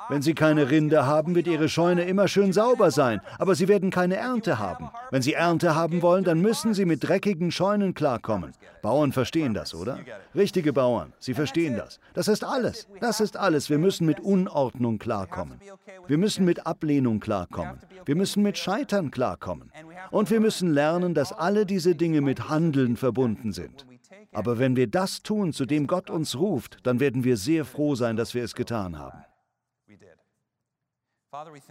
Wenn 0.08 0.22
Sie 0.22 0.34
keine 0.34 0.70
Rinder 0.70 1.06
haben, 1.06 1.34
wird 1.34 1.46
Ihre 1.46 1.68
Scheune 1.68 2.04
immer 2.04 2.26
schön 2.26 2.52
sauber 2.52 2.90
sein, 2.90 3.20
aber 3.38 3.54
Sie 3.54 3.68
werden 3.68 3.90
keine 3.90 4.16
Ernte 4.16 4.58
haben. 4.58 4.90
Wenn 5.10 5.22
Sie 5.22 5.34
Ernte 5.34 5.74
haben 5.74 6.00
wollen, 6.00 6.24
dann 6.24 6.40
müssen 6.40 6.72
Sie 6.72 6.84
mit 6.84 7.06
dreckigen 7.06 7.50
Scheunen 7.50 7.94
klarkommen. 7.94 8.52
Bauern 8.82 9.12
verstehen 9.12 9.52
das, 9.52 9.74
oder? 9.74 9.98
Richtige 10.34 10.72
Bauern, 10.72 11.12
Sie 11.18 11.34
verstehen 11.34 11.76
das. 11.76 12.00
Das 12.14 12.28
ist 12.28 12.44
alles. 12.44 12.88
Das 13.00 13.20
ist 13.20 13.36
alles. 13.36 13.68
Wir 13.68 13.78
müssen 13.78 14.06
mit 14.06 14.20
Unordnung 14.20 14.98
klarkommen. 14.98 15.60
Wir 16.06 16.18
müssen 16.18 16.44
mit 16.44 16.66
Ablehnung 16.66 17.20
klarkommen. 17.20 17.78
Wir 18.06 18.16
müssen 18.16 18.42
mit 18.42 18.56
Scheitern 18.56 19.10
klarkommen. 19.10 19.70
Und 20.10 20.30
wir 20.30 20.40
müssen 20.40 20.72
lernen, 20.72 21.14
dass 21.14 21.32
alle 21.32 21.66
diese 21.66 21.94
Dinge 21.94 22.22
mit 22.22 22.48
Handeln 22.48 22.96
verbunden 22.96 23.52
sind. 23.52 23.86
Aber 24.32 24.58
wenn 24.58 24.76
wir 24.76 24.86
das 24.86 25.22
tun, 25.22 25.52
zu 25.52 25.66
dem 25.66 25.86
Gott 25.86 26.08
uns 26.10 26.36
ruft, 26.36 26.78
dann 26.84 27.00
werden 27.00 27.24
wir 27.24 27.36
sehr 27.36 27.64
froh 27.64 27.94
sein, 27.94 28.16
dass 28.16 28.34
wir 28.34 28.44
es 28.44 28.54
getan 28.54 28.98
haben. 28.98 29.24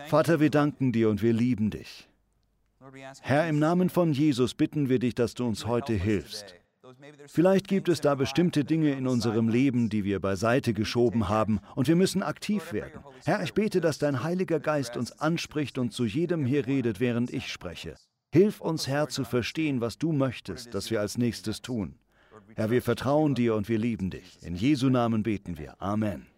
Vater, 0.08 0.40
wir 0.40 0.50
danken 0.50 0.92
dir 0.92 1.10
und 1.10 1.22
wir 1.22 1.34
lieben 1.34 1.70
dich. 1.70 2.08
Herr, 3.22 3.48
im 3.50 3.60
Namen 3.60 3.90
von 3.90 4.14
Jesus 4.14 4.54
bitten 4.54 4.88
wir 4.90 5.00
dich, 5.00 5.16
dass 5.16 5.34
du 5.34 5.46
uns 5.46 5.66
heute 5.66 5.94
hilfst. 5.94 6.56
Vielleicht 7.28 7.68
gibt 7.68 7.88
es 7.90 8.02
da 8.02 8.16
bestimmte 8.16 8.64
Dinge 8.64 8.94
in 8.94 9.06
unserem 9.06 9.48
Leben, 9.48 9.90
die 9.90 10.04
wir 10.04 10.20
beiseite 10.20 10.74
geschoben 10.74 11.30
haben, 11.30 11.60
und 11.76 11.88
wir 11.88 11.96
müssen 11.96 12.24
aktiv 12.24 12.74
werden. 12.74 13.04
Herr, 13.26 13.44
ich 13.44 13.54
bete, 13.54 13.80
dass 13.82 14.00
dein 14.00 14.24
Heiliger 14.24 14.60
Geist 14.60 14.98
uns 14.98 15.12
anspricht 15.12 15.78
und 15.78 15.92
zu 15.92 16.06
jedem 16.06 16.46
hier 16.46 16.66
redet, 16.66 17.00
während 17.00 17.32
ich 17.32 17.52
spreche. 17.52 17.96
Hilf 18.32 18.62
uns, 18.62 18.88
Herr, 18.88 19.10
zu 19.10 19.24
verstehen, 19.24 19.82
was 19.82 19.98
du 19.98 20.12
möchtest, 20.12 20.74
dass 20.74 20.90
wir 20.90 21.00
als 21.00 21.18
nächstes 21.18 21.62
tun. 21.62 21.96
Herr, 22.56 22.72
wir 22.72 22.82
vertrauen 22.82 23.36
dir 23.36 23.56
und 23.56 23.70
wir 23.70 23.78
lieben 23.78 24.10
dich. 24.10 24.38
In 24.42 24.56
Jesu 24.56 24.90
Namen 24.90 25.24
beten 25.24 25.58
wir. 25.58 25.76
Amen. 25.82 26.29